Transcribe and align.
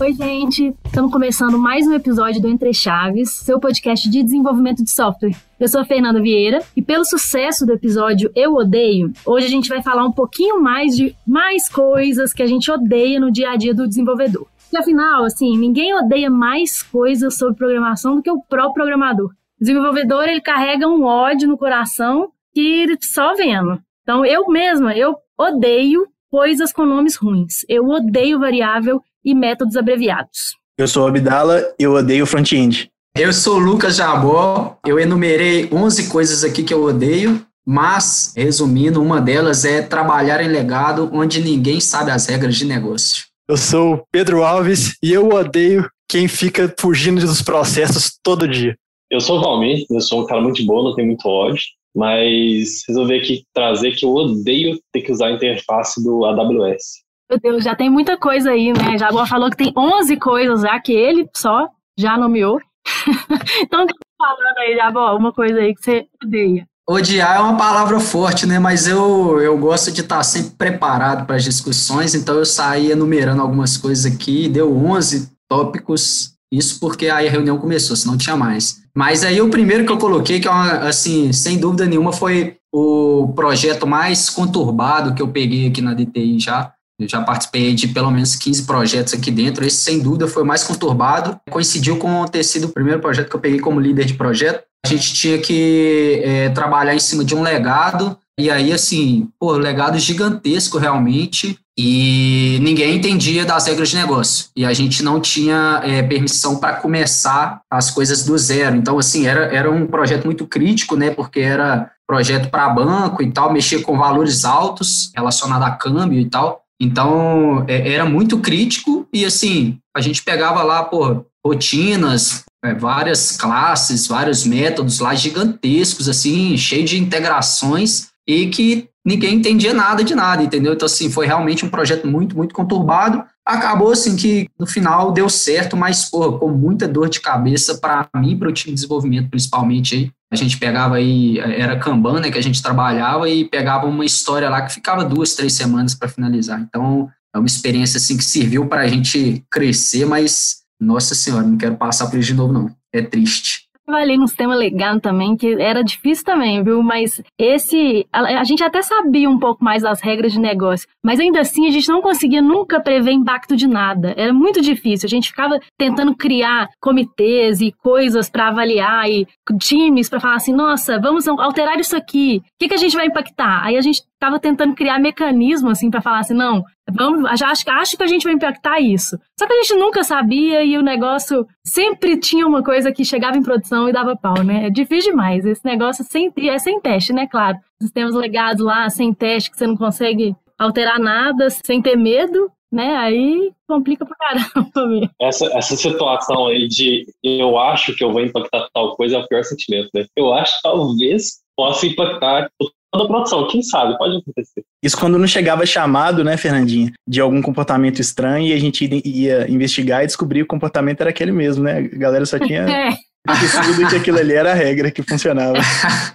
Oi, 0.00 0.12
gente! 0.12 0.74
Estamos 0.84 1.12
começando 1.12 1.58
mais 1.58 1.86
um 1.86 1.92
episódio 1.92 2.40
do 2.40 2.48
Entre 2.48 2.72
Chaves, 2.72 3.30
seu 3.30 3.60
podcast 3.60 4.10
de 4.10 4.22
desenvolvimento 4.22 4.82
de 4.82 4.90
software. 4.90 5.36
Eu 5.60 5.68
sou 5.68 5.80
a 5.80 5.84
Fernanda 5.84 6.20
Vieira 6.20 6.60
e 6.74 6.82
pelo 6.82 7.04
sucesso 7.04 7.64
do 7.64 7.74
episódio 7.74 8.30
Eu 8.34 8.54
Odeio, 8.54 9.12
hoje 9.24 9.46
a 9.46 9.50
gente 9.50 9.68
vai 9.68 9.82
falar 9.82 10.04
um 10.04 10.12
pouquinho 10.12 10.60
mais 10.60 10.96
de 10.96 11.14
mais 11.26 11.68
coisas 11.68 12.32
que 12.32 12.42
a 12.42 12.46
gente 12.46 12.70
odeia 12.70 13.20
no 13.20 13.30
dia 13.30 13.50
a 13.50 13.56
dia 13.56 13.74
do 13.74 13.86
desenvolvedor. 13.86 14.46
E 14.72 14.76
afinal, 14.76 15.24
assim, 15.24 15.56
ninguém 15.56 15.94
odeia 15.94 16.28
mais 16.28 16.82
coisas 16.82 17.36
sobre 17.36 17.56
programação 17.56 18.16
do 18.16 18.22
que 18.22 18.30
o 18.30 18.42
próprio 18.42 18.74
programador. 18.74 19.30
O 19.60 19.64
desenvolvedor, 19.64 20.28
ele 20.28 20.40
carrega 20.40 20.86
um 20.86 21.04
ódio 21.04 21.48
no 21.48 21.58
coração 21.58 22.30
que 22.54 22.86
só 23.00 23.34
vendo. 23.34 23.80
Então, 24.02 24.24
eu 24.24 24.48
mesma, 24.48 24.96
eu 24.96 25.16
odeio 25.36 26.06
coisas 26.30 26.72
com 26.72 26.86
nomes 26.86 27.16
ruins. 27.16 27.64
Eu 27.68 27.88
odeio 27.88 28.38
variável 28.38 29.02
e 29.24 29.34
métodos 29.34 29.76
abreviados. 29.76 30.56
Eu 30.78 30.86
sou 30.86 31.08
Abdala 31.08 31.74
e 31.78 31.82
eu 31.82 31.92
odeio 31.92 32.24
front-end. 32.24 32.88
Eu 33.16 33.32
sou 33.32 33.56
o 33.56 33.58
Lucas 33.58 33.96
Jabó, 33.96 34.78
eu 34.86 34.98
enumerei 34.98 35.68
11 35.72 36.08
coisas 36.08 36.44
aqui 36.44 36.62
que 36.62 36.72
eu 36.72 36.84
odeio, 36.84 37.44
mas, 37.66 38.32
resumindo, 38.36 39.02
uma 39.02 39.20
delas 39.20 39.64
é 39.64 39.82
trabalhar 39.82 40.40
em 40.40 40.48
legado 40.48 41.10
onde 41.12 41.42
ninguém 41.42 41.80
sabe 41.80 42.12
as 42.12 42.26
regras 42.26 42.54
de 42.54 42.64
negócio. 42.64 43.24
Eu 43.48 43.56
sou 43.56 43.94
o 43.94 44.02
Pedro 44.12 44.44
Alves 44.44 44.96
e 45.02 45.12
eu 45.12 45.28
odeio 45.30 45.90
quem 46.08 46.28
fica 46.28 46.72
fugindo 46.78 47.20
dos 47.20 47.42
processos 47.42 48.12
todo 48.22 48.46
dia. 48.46 48.76
Eu 49.10 49.20
sou 49.20 49.38
o 49.38 49.40
Valmir, 49.40 49.86
eu 49.90 50.00
sou 50.00 50.22
um 50.22 50.26
cara 50.26 50.40
muito 50.42 50.64
bom, 50.66 50.82
não 50.82 50.94
tenho 50.94 51.08
muito 51.08 51.26
ódio, 51.26 51.62
mas 51.96 52.82
resolvi 52.86 53.18
aqui 53.18 53.44
trazer 53.54 53.92
que 53.92 54.04
eu 54.04 54.10
odeio 54.10 54.78
ter 54.92 55.00
que 55.00 55.10
usar 55.10 55.28
a 55.28 55.32
interface 55.32 56.02
do 56.02 56.26
AWS. 56.26 57.02
Meu 57.30 57.40
Deus, 57.40 57.64
já 57.64 57.74
tem 57.74 57.88
muita 57.88 58.18
coisa 58.18 58.50
aí, 58.50 58.72
né? 58.72 58.98
Jaguar 58.98 59.28
falou 59.28 59.50
que 59.50 59.56
tem 59.56 59.72
11 59.76 60.16
coisas 60.18 60.60
já 60.60 60.78
que 60.80 60.92
ele 60.92 61.28
só 61.34 61.68
já 61.98 62.18
nomeou. 62.18 62.60
então, 63.62 63.86
tá 63.86 63.94
falando 64.18 64.58
aí, 64.58 64.76
Jaguar, 64.76 65.16
uma 65.16 65.32
coisa 65.32 65.58
aí 65.58 65.74
que 65.74 65.82
você 65.82 66.06
odeia. 66.22 66.66
Odiar 66.88 67.36
é 67.36 67.40
uma 67.40 67.56
palavra 67.56 68.00
forte, 68.00 68.46
né? 68.46 68.58
Mas 68.58 68.88
eu, 68.88 69.40
eu 69.40 69.58
gosto 69.58 69.92
de 69.92 70.00
estar 70.00 70.22
sempre 70.22 70.56
preparado 70.56 71.26
para 71.26 71.36
as 71.36 71.44
discussões, 71.44 72.14
então 72.14 72.36
eu 72.36 72.46
saí 72.46 72.90
enumerando 72.90 73.42
algumas 73.42 73.76
coisas 73.76 74.10
aqui, 74.10 74.48
deu 74.48 74.74
11 74.74 75.30
tópicos, 75.46 76.32
isso 76.52 76.80
porque 76.80 77.08
aí 77.08 77.28
a 77.28 77.30
reunião 77.30 77.58
começou, 77.58 77.96
senão 77.96 78.16
tinha 78.16 78.36
mais. 78.36 78.82
Mas 78.94 79.22
aí 79.22 79.40
o 79.40 79.50
primeiro 79.50 79.84
que 79.84 79.92
eu 79.92 79.98
coloquei, 79.98 80.40
que 80.40 80.48
é 80.48 80.50
uma, 80.50 80.88
assim, 80.88 81.32
sem 81.32 81.58
dúvida 81.58 81.86
nenhuma, 81.86 82.12
foi 82.12 82.56
o 82.72 83.32
projeto 83.34 83.86
mais 83.86 84.28
conturbado 84.28 85.14
que 85.14 85.22
eu 85.22 85.28
peguei 85.28 85.68
aqui 85.68 85.80
na 85.80 85.94
DTI 85.94 86.38
já, 86.40 86.72
eu 87.00 87.08
já 87.08 87.22
participei 87.22 87.74
de 87.74 87.88
pelo 87.88 88.10
menos 88.10 88.34
15 88.34 88.64
projetos 88.64 89.14
aqui 89.14 89.30
dentro. 89.30 89.64
Esse, 89.64 89.76
sem 89.76 90.00
dúvida, 90.00 90.26
foi 90.26 90.42
o 90.42 90.46
mais 90.46 90.64
conturbado. 90.64 91.38
Coincidiu 91.48 91.96
com 91.96 92.26
ter 92.26 92.42
sido 92.42 92.64
o 92.64 92.72
primeiro 92.72 93.00
projeto 93.00 93.30
que 93.30 93.36
eu 93.36 93.40
peguei 93.40 93.60
como 93.60 93.78
líder 93.78 94.04
de 94.04 94.14
projeto. 94.14 94.64
A 94.84 94.88
gente 94.88 95.14
tinha 95.14 95.38
que 95.38 96.20
é, 96.24 96.48
trabalhar 96.48 96.94
em 96.94 96.98
cima 96.98 97.24
de 97.24 97.36
um 97.36 97.42
legado. 97.42 98.18
E 98.38 98.48
aí, 98.50 98.72
assim, 98.72 99.28
pô, 99.36 99.52
legado 99.52 99.98
gigantesco 99.98 100.78
realmente. 100.78 101.58
E 101.76 102.58
ninguém 102.60 102.96
entendia 102.96 103.44
das 103.44 103.66
regras 103.66 103.90
de 103.90 103.96
negócio. 103.96 104.46
E 104.56 104.64
a 104.64 104.72
gente 104.72 105.02
não 105.02 105.20
tinha 105.20 105.80
é, 105.84 106.02
permissão 106.02 106.56
para 106.56 106.74
começar 106.74 107.60
as 107.70 107.90
coisas 107.90 108.24
do 108.24 108.38
zero. 108.38 108.76
Então, 108.76 108.98
assim, 108.98 109.26
era, 109.26 109.44
era 109.54 109.70
um 109.70 109.86
projeto 109.86 110.24
muito 110.24 110.46
crítico, 110.46 110.96
né? 110.96 111.10
Porque 111.10 111.40
era 111.40 111.90
projeto 112.06 112.48
para 112.48 112.68
banco 112.68 113.22
e 113.22 113.30
tal, 113.30 113.52
mexia 113.52 113.82
com 113.82 113.98
valores 113.98 114.44
altos 114.44 115.12
relacionado 115.14 115.62
a 115.64 115.70
câmbio 115.72 116.18
e 116.18 116.28
tal. 116.28 116.62
Então, 116.80 117.64
é, 117.68 117.92
era 117.92 118.04
muito 118.04 118.38
crítico 118.38 119.06
e, 119.12 119.24
assim, 119.24 119.78
a 119.96 120.00
gente 120.00 120.22
pegava 120.22 120.62
lá, 120.62 120.84
pô, 120.84 121.24
rotinas, 121.44 122.44
é, 122.64 122.74
várias 122.74 123.36
classes, 123.36 124.06
vários 124.06 124.44
métodos 124.44 125.00
lá 125.00 125.14
gigantescos, 125.14 126.08
assim, 126.08 126.56
cheio 126.56 126.84
de 126.84 126.98
integrações 126.98 128.08
e 128.28 128.46
que 128.48 128.90
ninguém 129.04 129.36
entendia 129.36 129.72
nada 129.72 130.04
de 130.04 130.14
nada, 130.14 130.42
entendeu? 130.42 130.74
Então, 130.74 130.84
assim, 130.84 131.10
foi 131.10 131.26
realmente 131.26 131.64
um 131.64 131.70
projeto 131.70 132.06
muito, 132.06 132.36
muito 132.36 132.54
conturbado. 132.54 133.24
Acabou, 133.44 133.90
assim, 133.90 134.14
que 134.14 134.46
no 134.60 134.66
final 134.66 135.12
deu 135.12 135.30
certo, 135.30 135.74
mas, 135.74 136.04
pô, 136.10 136.38
com 136.38 136.50
muita 136.50 136.86
dor 136.86 137.08
de 137.08 137.20
cabeça 137.20 137.78
para 137.78 138.06
mim, 138.16 138.36
para 138.36 138.50
o 138.50 138.52
time 138.52 138.74
de 138.74 138.82
desenvolvimento, 138.82 139.30
principalmente 139.30 139.94
aí, 139.94 140.10
a 140.30 140.36
gente 140.36 140.58
pegava 140.58 140.96
aí, 140.96 141.38
era 141.38 141.78
Kanban, 141.78 142.20
né, 142.20 142.30
que 142.30 142.36
a 142.36 142.42
gente 142.42 142.62
trabalhava 142.62 143.30
e 143.30 143.46
pegava 143.46 143.86
uma 143.86 144.04
história 144.04 144.50
lá 144.50 144.60
que 144.60 144.74
ficava 144.74 145.02
duas, 145.02 145.34
três 145.34 145.54
semanas 145.54 145.94
para 145.94 146.06
finalizar. 146.06 146.60
Então, 146.60 147.08
é 147.34 147.38
uma 147.38 147.46
experiência 147.46 147.96
assim 147.96 148.14
que 148.14 148.24
serviu 148.24 148.66
para 148.66 148.82
a 148.82 148.86
gente 148.86 149.42
crescer, 149.50 150.04
mas, 150.04 150.58
nossa 150.78 151.14
senhora, 151.14 151.46
não 151.46 151.56
quero 151.56 151.76
passar 151.76 152.08
por 152.08 152.18
isso 152.18 152.28
de 152.28 152.34
novo, 152.34 152.52
não. 152.52 152.70
É 152.92 153.00
triste 153.00 153.67
trabalhei 153.88 154.18
num 154.18 154.26
sistema 154.26 154.54
legado 154.54 155.00
também, 155.00 155.34
que 155.34 155.54
era 155.54 155.82
difícil 155.82 156.24
também, 156.24 156.62
viu? 156.62 156.82
Mas 156.82 157.22
esse. 157.38 158.06
A, 158.12 158.40
a, 158.40 158.44
gente 158.44 158.62
até 158.62 158.82
sabia 158.82 159.28
um 159.28 159.38
pouco 159.38 159.64
mais 159.64 159.82
das 159.82 160.02
regras 160.02 160.30
de 160.30 160.38
negócio, 160.38 160.86
mas 161.02 161.18
ainda 161.18 161.40
assim 161.40 161.66
a 161.66 161.70
gente 161.70 161.88
não 161.88 162.02
conseguia 162.02 162.42
nunca 162.42 162.80
prever 162.80 163.12
impacto 163.12 163.56
de 163.56 163.66
nada. 163.66 164.12
Era 164.16 164.32
muito 164.32 164.60
difícil. 164.60 165.06
A 165.06 165.10
gente 165.10 165.30
ficava 165.30 165.58
tentando 165.78 166.14
criar 166.14 166.68
comitês 166.80 167.62
e 167.62 167.72
coisas 167.72 168.28
para 168.28 168.48
avaliar 168.48 169.08
e 169.08 169.26
times 169.58 170.10
para 170.10 170.20
falar 170.20 170.36
assim: 170.36 170.52
nossa, 170.52 171.00
vamos 171.00 171.26
alterar 171.26 171.80
isso 171.80 171.96
aqui. 171.96 172.42
O 172.44 172.58
que, 172.60 172.68
que 172.68 172.74
a 172.74 172.78
gente 172.78 172.94
vai 172.94 173.06
impactar? 173.06 173.64
Aí 173.64 173.76
a 173.76 173.80
gente 173.80 174.02
estava 174.18 174.38
tentando 174.38 174.74
criar 174.74 174.98
mecanismo 174.98 175.70
assim 175.70 175.90
para 175.90 176.02
falar 176.02 176.18
assim, 176.18 176.34
não, 176.34 176.62
vamos, 176.92 177.24
acho, 177.30 177.70
acho 177.70 177.96
que 177.96 178.02
a 178.02 178.06
gente 178.06 178.24
vai 178.24 178.32
impactar 178.32 178.80
isso. 178.80 179.18
Só 179.38 179.46
que 179.46 179.52
a 179.52 179.62
gente 179.62 179.74
nunca 179.74 180.02
sabia 180.02 180.64
e 180.64 180.76
o 180.76 180.82
negócio 180.82 181.46
sempre 181.64 182.18
tinha 182.18 182.46
uma 182.46 182.62
coisa 182.62 182.92
que 182.92 183.04
chegava 183.04 183.36
em 183.36 183.42
produção 183.42 183.88
e 183.88 183.92
dava 183.92 184.16
pau, 184.16 184.42
né? 184.42 184.66
É 184.66 184.70
difícil 184.70 185.12
demais. 185.12 185.44
Esse 185.44 185.64
negócio 185.64 186.04
sem, 186.04 186.32
é 186.36 186.58
sem 186.58 186.80
teste, 186.80 187.12
né? 187.12 187.26
Claro. 187.26 187.58
Sistemas 187.80 188.14
legados 188.14 188.64
lá, 188.64 188.88
sem 188.90 189.12
teste, 189.12 189.50
que 189.50 189.56
você 189.56 189.66
não 189.66 189.76
consegue 189.76 190.34
alterar 190.58 190.98
nada, 190.98 191.48
sem 191.50 191.80
ter 191.80 191.96
medo, 191.96 192.50
né? 192.70 192.96
Aí 192.96 193.52
complica 193.66 194.04
pra 194.04 194.16
caramba. 194.16 195.10
Essa, 195.20 195.46
essa 195.56 195.76
situação 195.76 196.46
aí 196.46 196.66
de 196.68 197.06
eu 197.22 197.58
acho 197.58 197.94
que 197.94 198.02
eu 198.02 198.12
vou 198.12 198.22
impactar 198.22 198.68
tal 198.72 198.96
coisa 198.96 199.16
é 199.16 199.18
o 199.18 199.26
pior 199.26 199.44
sentimento, 199.44 199.88
né? 199.94 200.06
Eu 200.16 200.32
acho 200.32 200.56
que 200.56 200.62
talvez 200.62 201.40
possa 201.56 201.86
impactar 201.86 202.50
da 202.96 203.06
produção, 203.06 203.46
quem 203.48 203.62
sabe, 203.62 203.96
pode 203.98 204.16
acontecer. 204.16 204.64
Isso 204.82 204.96
quando 204.96 205.18
não 205.18 205.26
chegava 205.26 205.66
chamado, 205.66 206.24
né, 206.24 206.36
Fernandinha, 206.36 206.92
de 207.06 207.20
algum 207.20 207.42
comportamento 207.42 208.00
estranho 208.00 208.46
e 208.46 208.52
a 208.52 208.58
gente 208.58 208.88
ia 209.04 209.50
investigar 209.50 210.02
e 210.02 210.06
descobrir 210.06 210.40
que 210.40 210.44
o 210.44 210.48
comportamento 210.48 211.00
era 211.02 211.10
aquele 211.10 211.32
mesmo, 211.32 211.64
né? 211.64 211.78
A 211.78 211.98
galera 211.98 212.24
só 212.24 212.38
tinha 212.38 212.62
é. 212.68 212.94
esquecido 213.30 213.88
que 213.88 213.96
aquilo 213.96 214.18
ali 214.18 214.32
era 214.32 214.52
a 214.52 214.54
regra 214.54 214.90
que 214.90 215.02
funcionava. 215.02 215.58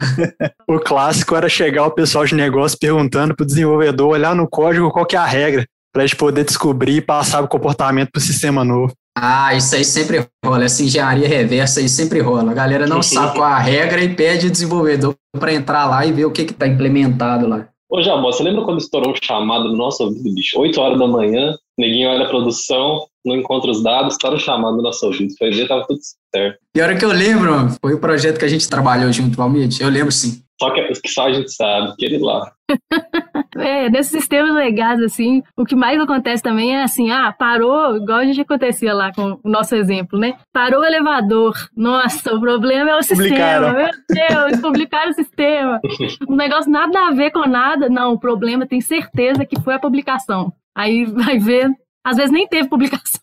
o 0.67 0.79
clássico 0.79 1.35
era 1.35 1.47
chegar 1.47 1.85
o 1.85 1.91
pessoal 1.91 2.25
de 2.25 2.33
negócio 2.33 2.77
perguntando 2.79 3.35
pro 3.35 3.45
desenvolvedor 3.45 4.09
olhar 4.09 4.35
no 4.35 4.47
código 4.49 4.91
qual 4.91 5.05
que 5.05 5.15
é 5.15 5.19
a 5.19 5.25
regra, 5.25 5.65
para 5.93 6.01
a 6.01 6.05
gente 6.07 6.17
poder 6.17 6.43
descobrir 6.43 6.95
e 6.97 7.01
passar 7.01 7.43
o 7.43 7.47
comportamento 7.47 8.09
pro 8.11 8.21
sistema 8.21 8.63
novo. 8.63 8.93
Ah, 9.15 9.53
isso 9.53 9.75
aí 9.75 9.85
sempre 9.85 10.27
rola. 10.43 10.65
Essa 10.65 10.83
engenharia 10.83 11.27
reversa 11.27 11.79
aí 11.79 11.87
sempre 11.87 12.19
rola. 12.19 12.51
A 12.51 12.55
galera 12.55 12.87
não 12.87 13.01
sabe 13.03 13.33
qual 13.33 13.43
a 13.43 13.59
regra 13.59 14.03
e 14.03 14.13
pede 14.13 14.47
o 14.47 14.51
desenvolvedor 14.51 15.15
para 15.39 15.53
entrar 15.53 15.85
lá 15.85 16.05
e 16.05 16.11
ver 16.11 16.25
o 16.25 16.31
que 16.31 16.41
está 16.41 16.67
implementado 16.67 17.47
lá. 17.47 17.67
Ô, 17.89 18.01
Jabó, 18.01 18.31
você 18.31 18.41
lembra 18.41 18.63
quando 18.63 18.79
estourou 18.79 19.11
um 19.11 19.15
chamado 19.21 19.65
no 19.65 19.77
nosso 19.77 20.03
ouvido, 20.03 20.33
bicho? 20.33 20.59
8 20.59 20.81
horas 20.81 20.97
da 20.97 21.07
manhã, 21.07 21.55
neguinho 21.77 22.09
olha 22.09 22.25
a 22.25 22.29
produção, 22.29 23.05
não 23.23 23.35
encontra 23.35 23.69
os 23.69 23.83
dados, 23.83 24.13
estoura 24.13 24.35
um 24.35 24.39
chamado 24.39 24.77
no 24.77 24.81
nosso 24.81 25.05
ouvido. 25.05 25.31
Foi 25.37 25.51
ver, 25.51 25.67
tava 25.67 25.85
tudo 25.85 25.99
certo. 26.33 26.57
E 26.75 26.81
a 26.81 26.85
hora 26.85 26.97
que 26.97 27.05
eu 27.05 27.11
lembro, 27.11 27.69
foi 27.79 27.93
o 27.93 27.99
projeto 27.99 28.39
que 28.39 28.45
a 28.45 28.47
gente 28.49 28.67
trabalhou 28.67 29.11
junto, 29.11 29.37
Valmir. 29.37 29.69
Eu 29.79 29.89
lembro 29.89 30.11
sim. 30.11 30.41
Só 30.61 30.71
que, 30.71 30.81
que 31.01 31.09
só 31.09 31.27
a 31.27 31.33
gente 31.33 31.51
sabe, 31.51 31.89
aquele 31.89 32.19
lá. 32.19 32.51
é, 33.57 33.89
nesses 33.89 34.11
sistemas 34.11 34.53
legais, 34.55 35.01
assim, 35.01 35.41
o 35.57 35.65
que 35.65 35.75
mais 35.75 35.99
acontece 35.99 36.43
também 36.43 36.75
é 36.75 36.83
assim, 36.83 37.11
ah, 37.11 37.33
parou, 37.37 37.97
igual 37.97 38.19
a 38.19 38.25
gente 38.25 38.41
acontecia 38.41 38.93
lá 38.93 39.11
com 39.13 39.39
o 39.43 39.49
nosso 39.49 39.75
exemplo, 39.75 40.17
né? 40.17 40.35
Parou 40.53 40.81
o 40.81 40.85
elevador. 40.85 41.53
Nossa, 41.75 42.33
o 42.33 42.39
problema 42.39 42.91
é 42.91 42.95
o 42.95 42.99
publicaram. 42.99 43.67
sistema. 43.67 43.73
Meu 43.73 44.49
Deus, 44.49 44.61
publicaram 44.61 45.11
o 45.11 45.15
sistema. 45.15 45.79
Um 46.27 46.35
negócio 46.35 46.71
nada 46.71 47.07
a 47.07 47.11
ver 47.11 47.31
com 47.31 47.47
nada. 47.47 47.89
Não, 47.89 48.13
o 48.13 48.19
problema 48.19 48.65
tem 48.65 48.81
certeza 48.81 49.45
que 49.45 49.59
foi 49.61 49.73
a 49.73 49.79
publicação. 49.79 50.53
Aí 50.75 51.05
vai 51.05 51.37
ver, 51.37 51.69
às 52.03 52.17
vezes 52.17 52.31
nem 52.31 52.47
teve 52.47 52.69
publicação. 52.69 53.21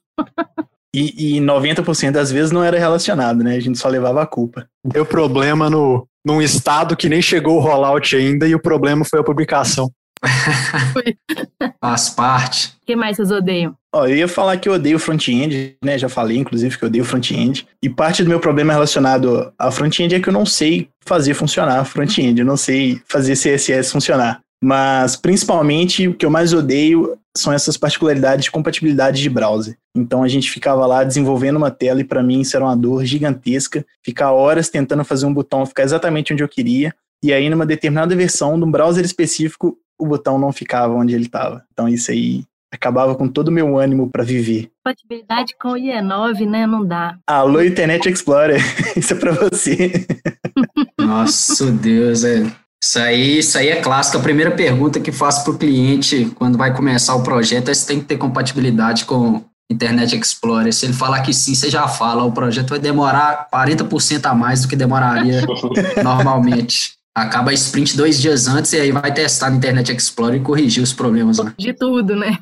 E, 0.95 1.37
e 1.37 1.41
90% 1.41 2.13
das 2.13 2.33
vezes 2.33 2.51
não 2.51 2.65
era 2.65 2.79
relacionado, 2.79 3.45
né? 3.45 3.57
A 3.57 3.61
gente 3.61 3.79
só 3.79 3.89
levava 3.89 4.23
a 4.23 4.27
culpa. 4.27 4.69
Deu 4.85 5.07
problema 5.07 5.71
no, 5.71 6.07
num 6.25 6.41
estado 6.41 6.97
que 6.97 7.09
nem 7.09 7.23
chegou 7.23 7.57
o 7.57 7.61
rollout 7.61 8.15
ainda 8.15 8.47
e 8.47 8.55
o 8.55 8.61
problema 8.61 9.05
foi 9.05 9.21
a 9.21 9.25
publicação. 9.25 9.91
Faz 11.81 12.11
parte. 12.11 12.77
O 12.83 12.87
que 12.87 12.95
mais 12.95 13.17
vocês 13.17 13.31
odeiam? 13.31 13.75
Ó, 13.93 14.07
eu 14.07 14.17
ia 14.17 14.29
falar 14.29 14.57
que 14.59 14.69
eu 14.69 14.75
odeio 14.75 14.99
front-end, 14.99 15.77
né? 15.83 15.99
Já 15.99 16.09
falei, 16.09 16.37
inclusive, 16.37 16.77
que 16.77 16.85
eu 16.85 16.89
odeio 16.89 17.05
front-end. 17.05 17.67
E 17.83 17.89
parte 17.89 18.23
do 18.23 18.29
meu 18.29 18.39
problema 18.39 18.73
relacionado 18.73 19.53
a 19.59 19.71
front-end 19.71 20.15
é 20.15 20.21
que 20.21 20.29
eu 20.29 20.33
não 20.33 20.47
sei 20.47 20.89
fazer 21.05 21.35
funcionar 21.35 21.85
front-end. 21.85 22.41
Eu 22.41 22.47
não 22.47 22.57
sei 22.57 23.01
fazer 23.07 23.33
CSS 23.33 23.91
funcionar. 23.91 24.41
Mas, 24.63 25.17
principalmente, 25.17 26.07
o 26.07 26.15
que 26.15 26.27
eu 26.27 26.31
mais 26.31 26.53
odeio 26.53 27.17
são 27.37 27.53
essas 27.53 27.77
particularidades 27.77 28.45
de 28.45 28.51
compatibilidade 28.51 29.23
de 29.23 29.31
browser. 29.31 29.77
Então, 29.97 30.23
a 30.23 30.29
gente 30.29 30.51
ficava 30.51 30.85
lá 30.87 31.03
desenvolvendo 31.03 31.57
uma 31.57 31.71
tela 31.71 32.01
e, 32.01 32.05
para 32.05 32.23
mim, 32.23 32.41
isso 32.41 32.57
era 32.57 32.65
uma 32.65 32.77
dor 32.77 33.05
gigantesca. 33.05 33.85
Ficar 34.05 34.33
horas 34.33 34.69
tentando 34.69 35.05
fazer 35.05 35.27
um 35.27 35.33
botão 35.33 35.65
ficar 35.65 35.85
exatamente 35.85 36.33
onde 36.33 36.43
eu 36.43 36.49
queria. 36.49 36.95
E 37.23 37.33
aí, 37.33 37.49
numa 37.49 37.67
determinada 37.67 38.15
versão 38.15 38.59
de 38.59 38.65
um 38.65 38.71
browser 38.71 39.05
específico, 39.05 39.79
o 39.99 40.07
botão 40.07 40.39
não 40.39 40.53
ficava 40.53 40.95
onde 40.95 41.15
ele 41.15 41.27
estava. 41.27 41.65
Então, 41.73 41.89
isso 41.89 42.11
aí 42.11 42.45
acabava 42.73 43.15
com 43.15 43.29
todo 43.29 43.49
o 43.49 43.53
meu 43.53 43.79
ânimo 43.79 44.09
para 44.09 44.23
viver. 44.23 44.71
Compatibilidade 44.85 45.55
com 45.59 45.71
o 45.71 45.75
IE9, 45.75 46.49
né? 46.49 46.67
Não 46.67 46.85
dá. 46.87 47.19
Alô, 47.27 47.63
Internet 47.63 48.09
Explorer. 48.09 48.61
Isso 48.97 49.13
é 49.13 49.17
para 49.17 49.33
você. 49.33 50.07
Nossa, 50.99 51.71
Deus, 51.73 52.25
é. 52.25 52.45
Isso 52.83 52.99
aí, 52.99 53.39
isso 53.39 53.59
aí 53.59 53.69
é 53.69 53.77
clássico. 53.77 54.17
A 54.19 54.23
primeira 54.23 54.51
pergunta 54.51 54.99
que 54.99 55.13
faço 55.13 55.45
para 55.45 55.53
o 55.53 55.59
cliente 55.59 56.33
quando 56.37 56.57
vai 56.57 56.75
começar 56.75 57.15
o 57.15 57.23
projeto 57.23 57.69
é 57.71 57.75
se 57.75 57.87
tem 57.87 58.01
que 58.01 58.07
ter 58.07 58.17
compatibilidade 58.17 59.05
com 59.05 59.45
Internet 59.71 60.17
Explorer. 60.17 60.73
Se 60.73 60.87
ele 60.87 60.95
falar 60.95 61.21
que 61.21 61.33
sim, 61.33 61.55
você 61.55 61.71
já 61.71 61.87
fala. 61.87 62.25
O 62.25 62.33
projeto 62.33 62.71
vai 62.71 62.79
demorar 62.79 63.49
40% 63.53 64.25
a 64.25 64.35
mais 64.35 64.63
do 64.63 64.69
que 64.69 64.77
demoraria 64.77 65.43
normalmente. 66.03 66.95
Acaba 67.15 67.51
a 67.51 67.55
sprint 67.55 67.97
dois 67.97 68.21
dias 68.21 68.49
antes 68.49 68.73
e 68.73 68.81
aí 68.81 68.93
vai 68.93 69.13
testar 69.13 69.51
no 69.51 69.59
Internet 69.59 69.93
Explorer 69.93 70.41
e 70.41 70.45
corrigir 70.45 70.83
os 70.83 70.93
problemas 70.93 71.39
lá. 71.39 71.53
De 71.59 71.75
tudo, 71.75 72.17
né? 72.17 72.39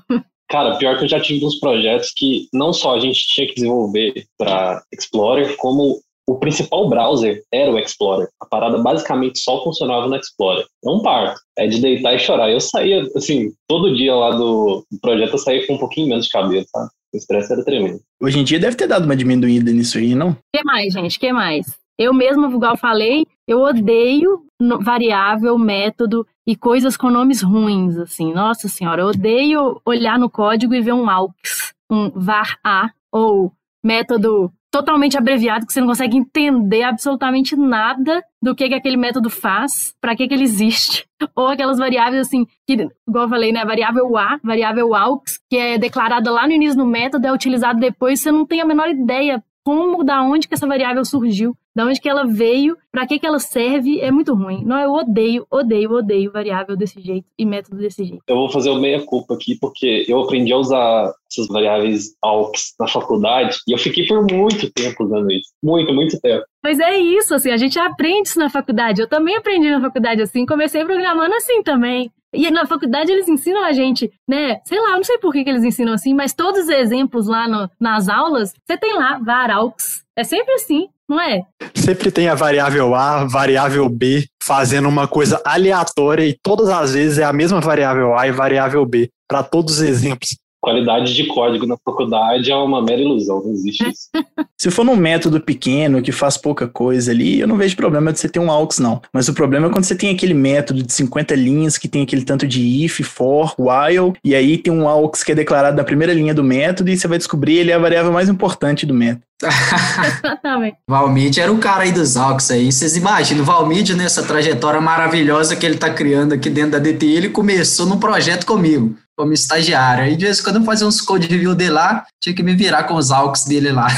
Cara, 0.48 0.76
pior 0.76 0.96
que 0.96 1.04
eu 1.04 1.08
já 1.08 1.20
tive 1.20 1.44
uns 1.44 1.58
projetos 1.58 2.12
que 2.16 2.48
não 2.54 2.72
só 2.72 2.96
a 2.96 3.00
gente 3.00 3.26
tinha 3.34 3.46
que 3.46 3.54
desenvolver 3.54 4.24
para 4.38 4.82
Explorer, 4.92 5.56
como 5.56 6.00
o 6.28 6.38
principal 6.38 6.86
browser 6.90 7.42
era 7.50 7.72
o 7.72 7.78
Explorer. 7.78 8.28
A 8.38 8.44
parada 8.44 8.76
basicamente 8.76 9.38
só 9.38 9.64
funcionava 9.64 10.06
no 10.06 10.16
Explorer. 10.16 10.66
É 10.84 10.90
um 10.90 11.00
parto. 11.00 11.40
É 11.58 11.66
de 11.66 11.80
deitar 11.80 12.14
e 12.14 12.18
chorar. 12.18 12.50
Eu 12.50 12.60
saía, 12.60 13.02
assim, 13.16 13.50
todo 13.66 13.96
dia 13.96 14.14
lá 14.14 14.32
do, 14.32 14.84
projeto 15.00 15.32
eu 15.32 15.38
saía 15.38 15.66
com 15.66 15.74
um 15.74 15.78
pouquinho 15.78 16.08
menos 16.08 16.26
de 16.26 16.30
cabelo, 16.30 16.66
tá? 16.70 16.86
O 17.14 17.16
estresse 17.16 17.50
era 17.50 17.64
tremendo. 17.64 18.00
Hoje 18.20 18.38
em 18.38 18.44
dia 18.44 18.60
deve 18.60 18.76
ter 18.76 18.86
dado 18.86 19.06
uma 19.06 19.16
diminuída 19.16 19.72
nisso 19.72 19.96
aí, 19.96 20.14
não? 20.14 20.32
O 20.32 20.36
que 20.54 20.62
mais, 20.62 20.92
gente? 20.92 21.16
O 21.16 21.20
que 21.20 21.32
mais? 21.32 21.66
Eu 21.98 22.12
mesma, 22.12 22.48
igual 22.48 22.76
falei, 22.76 23.24
eu 23.46 23.62
odeio 23.62 24.42
variável, 24.82 25.58
método 25.58 26.26
e 26.46 26.54
coisas 26.54 26.94
com 26.94 27.08
nomes 27.08 27.40
ruins, 27.40 27.96
assim. 27.96 28.34
Nossa 28.34 28.68
senhora, 28.68 29.00
eu 29.00 29.06
odeio 29.06 29.80
olhar 29.86 30.18
no 30.18 30.28
código 30.28 30.74
e 30.74 30.82
ver 30.82 30.92
um 30.92 31.08
AUX, 31.08 31.72
um 31.90 32.10
var 32.10 32.58
a 32.62 32.90
ou 33.10 33.50
método 33.82 34.52
totalmente 34.70 35.16
abreviado 35.16 35.66
que 35.66 35.72
você 35.72 35.80
não 35.80 35.88
consegue 35.88 36.16
entender 36.16 36.82
absolutamente 36.82 37.56
nada 37.56 38.22
do 38.42 38.54
que, 38.54 38.68
que 38.68 38.74
aquele 38.74 38.96
método 38.96 39.30
faz, 39.30 39.94
para 40.00 40.14
que, 40.14 40.28
que 40.28 40.34
ele 40.34 40.44
existe. 40.44 41.06
Ou 41.34 41.48
aquelas 41.48 41.78
variáveis 41.78 42.26
assim, 42.26 42.46
que, 42.66 42.74
igual 43.08 43.24
eu 43.24 43.28
falei, 43.28 43.52
né? 43.52 43.64
Variável 43.64 44.16
A, 44.16 44.38
variável 44.42 44.94
AUX, 44.94 45.38
que 45.50 45.56
é 45.56 45.78
declarada 45.78 46.30
lá 46.30 46.46
no 46.46 46.52
início 46.52 46.76
do 46.76 46.86
método, 46.86 47.26
é 47.26 47.32
utilizado 47.32 47.80
depois, 47.80 48.20
você 48.20 48.30
não 48.30 48.46
tem 48.46 48.60
a 48.60 48.66
menor 48.66 48.88
ideia 48.88 49.42
como, 49.64 50.02
da 50.02 50.22
onde 50.22 50.48
que 50.48 50.54
essa 50.54 50.66
variável 50.66 51.04
surgiu, 51.04 51.54
da 51.78 51.86
onde 51.86 52.00
que 52.00 52.08
ela 52.08 52.26
veio, 52.26 52.76
para 52.90 53.06
que 53.06 53.20
que 53.20 53.26
ela 53.26 53.38
serve, 53.38 54.00
é 54.00 54.10
muito 54.10 54.34
ruim. 54.34 54.64
Não, 54.64 54.80
eu 54.80 54.92
odeio, 54.92 55.46
odeio, 55.48 55.92
odeio 55.92 56.32
variável 56.32 56.76
desse 56.76 57.00
jeito 57.00 57.28
e 57.38 57.46
método 57.46 57.76
desse 57.76 58.02
jeito. 58.02 58.20
Eu 58.26 58.34
vou 58.34 58.50
fazer 58.50 58.70
o 58.70 58.80
meia 58.80 59.00
culpa 59.06 59.34
aqui, 59.34 59.56
porque 59.60 60.04
eu 60.08 60.20
aprendi 60.20 60.52
a 60.52 60.56
usar 60.56 61.12
essas 61.30 61.46
variáveis 61.46 62.16
AUX 62.20 62.74
na 62.80 62.88
faculdade 62.88 63.58
e 63.68 63.72
eu 63.72 63.78
fiquei 63.78 64.04
por 64.08 64.26
muito 64.26 64.68
tempo 64.72 65.04
usando 65.04 65.30
isso. 65.30 65.52
Muito, 65.62 65.94
muito 65.94 66.20
tempo. 66.20 66.44
Mas 66.64 66.80
é 66.80 66.98
isso, 66.98 67.32
assim, 67.32 67.52
a 67.52 67.56
gente 67.56 67.78
aprende 67.78 68.28
isso 68.28 68.40
na 68.40 68.50
faculdade. 68.50 69.00
Eu 69.00 69.08
também 69.08 69.36
aprendi 69.36 69.70
na 69.70 69.80
faculdade 69.80 70.20
assim, 70.20 70.44
comecei 70.44 70.84
programando 70.84 71.32
assim 71.36 71.62
também. 71.62 72.10
E 72.32 72.50
na 72.50 72.66
faculdade 72.66 73.10
eles 73.10 73.28
ensinam 73.28 73.64
a 73.64 73.72
gente, 73.72 74.10
né? 74.28 74.60
Sei 74.64 74.78
lá, 74.78 74.96
não 74.96 75.04
sei 75.04 75.16
por 75.18 75.32
que, 75.32 75.44
que 75.44 75.48
eles 75.48 75.64
ensinam 75.64 75.94
assim, 75.94 76.12
mas 76.12 76.34
todos 76.34 76.64
os 76.64 76.68
exemplos 76.68 77.26
lá 77.26 77.48
no, 77.48 77.70
nas 77.80 78.08
aulas, 78.08 78.52
você 78.66 78.76
tem 78.76 78.94
lá 78.94 79.18
varaux. 79.18 80.04
É 80.18 80.24
sempre 80.24 80.52
assim, 80.54 80.88
não 81.08 81.20
é? 81.20 81.42
Sempre 81.76 82.10
tem 82.10 82.28
a 82.28 82.34
variável 82.34 82.92
A, 82.92 83.24
variável 83.24 83.88
B, 83.88 84.26
fazendo 84.42 84.88
uma 84.88 85.06
coisa 85.06 85.40
aleatória 85.44 86.26
e 86.26 86.36
todas 86.42 86.68
as 86.68 86.92
vezes 86.92 87.18
é 87.18 87.24
a 87.24 87.32
mesma 87.32 87.60
variável 87.60 88.18
A 88.18 88.26
e 88.26 88.32
variável 88.32 88.84
B, 88.84 89.08
para 89.28 89.44
todos 89.44 89.74
os 89.74 89.80
exemplos 89.80 90.36
qualidade 90.60 91.14
de 91.14 91.24
código 91.24 91.66
na 91.66 91.76
faculdade 91.84 92.50
é 92.50 92.56
uma 92.56 92.82
mera 92.82 93.00
ilusão, 93.00 93.42
não 93.44 93.52
existe 93.52 93.88
isso. 93.88 94.08
Se 94.60 94.70
for 94.70 94.84
num 94.84 94.96
método 94.96 95.40
pequeno 95.40 96.02
que 96.02 96.12
faz 96.12 96.36
pouca 96.36 96.66
coisa 96.66 97.12
ali, 97.12 97.40
eu 97.40 97.46
não 97.46 97.56
vejo 97.56 97.76
problema 97.76 98.12
de 98.12 98.18
você 98.18 98.28
ter 98.28 98.40
um 98.40 98.50
AUX, 98.50 98.78
não. 98.78 99.00
Mas 99.12 99.28
o 99.28 99.34
problema 99.34 99.68
é 99.68 99.70
quando 99.70 99.84
você 99.84 99.94
tem 99.94 100.10
aquele 100.10 100.34
método 100.34 100.82
de 100.82 100.92
50 100.92 101.34
linhas 101.34 101.78
que 101.78 101.88
tem 101.88 102.02
aquele 102.02 102.24
tanto 102.24 102.46
de 102.46 102.84
if, 102.84 103.00
for, 103.00 103.54
while, 103.58 104.12
e 104.24 104.34
aí 104.34 104.58
tem 104.58 104.72
um 104.72 104.88
AUX 104.88 105.22
que 105.22 105.32
é 105.32 105.34
declarado 105.34 105.76
na 105.76 105.84
primeira 105.84 106.12
linha 106.12 106.34
do 106.34 106.42
método 106.42 106.90
e 106.90 106.96
você 106.96 107.06
vai 107.06 107.18
descobrir 107.18 107.58
ele 107.58 107.70
é 107.70 107.74
a 107.74 107.78
variável 107.78 108.12
mais 108.12 108.28
importante 108.28 108.84
do 108.84 108.94
método. 108.94 109.22
Exatamente. 109.44 110.76
Valmid 110.88 111.40
era 111.40 111.52
o 111.52 111.58
cara 111.58 111.84
aí 111.84 111.92
dos 111.92 112.16
AUX 112.16 112.50
aí. 112.50 112.72
Vocês 112.72 112.96
imaginam, 112.96 113.42
o 113.42 113.46
Valmid 113.46 113.94
nessa 113.94 114.24
trajetória 114.24 114.80
maravilhosa 114.80 115.54
que 115.54 115.64
ele 115.64 115.76
tá 115.76 115.90
criando 115.90 116.32
aqui 116.32 116.50
dentro 116.50 116.72
da 116.72 116.78
DTI, 116.78 117.16
ele 117.16 117.28
começou 117.28 117.86
num 117.86 117.98
projeto 117.98 118.44
comigo 118.44 118.96
como 119.18 119.32
estagiário. 119.32 120.04
Aí 120.04 120.16
de 120.16 120.24
vez 120.24 120.38
em 120.38 120.44
quando 120.44 120.56
eu 120.60 120.64
fazia 120.64 120.86
uns 120.86 121.00
code 121.00 121.26
review 121.26 121.52
dele 121.52 121.72
lá, 121.72 122.06
tinha 122.22 122.32
que 122.32 122.42
me 122.42 122.54
virar 122.54 122.84
com 122.84 122.94
os 122.94 123.10
AUX 123.10 123.44
dele 123.46 123.72
lá. 123.72 123.88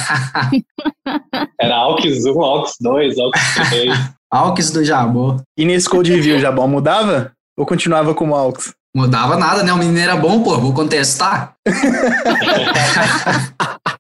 Era 1.61 1.77
AUX 1.77 2.25
1, 2.25 2.43
AUX 2.43 2.73
2, 2.81 3.19
AUX 3.19 3.41
3. 3.69 3.93
AUX 4.33 4.71
do 4.71 4.83
Jabó. 4.83 5.37
E 5.59 5.67
nesse 5.67 5.87
code 5.91 6.11
review, 6.11 6.39
o 6.39 6.41
Jabó 6.41 6.67
mudava? 6.67 7.33
Ou 7.59 7.67
continuava 7.67 8.15
como 8.15 8.35
AUX? 8.35 8.73
Mudava 8.95 9.37
nada, 9.37 9.63
né? 9.63 9.73
O 9.73 9.79
menino 9.79 9.99
era 9.99 10.17
bom, 10.17 10.43
pô, 10.43 10.59
vou 10.59 10.75
contestar. 10.75 11.55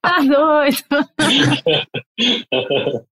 tá 0.02 0.18
doido. 0.18 1.08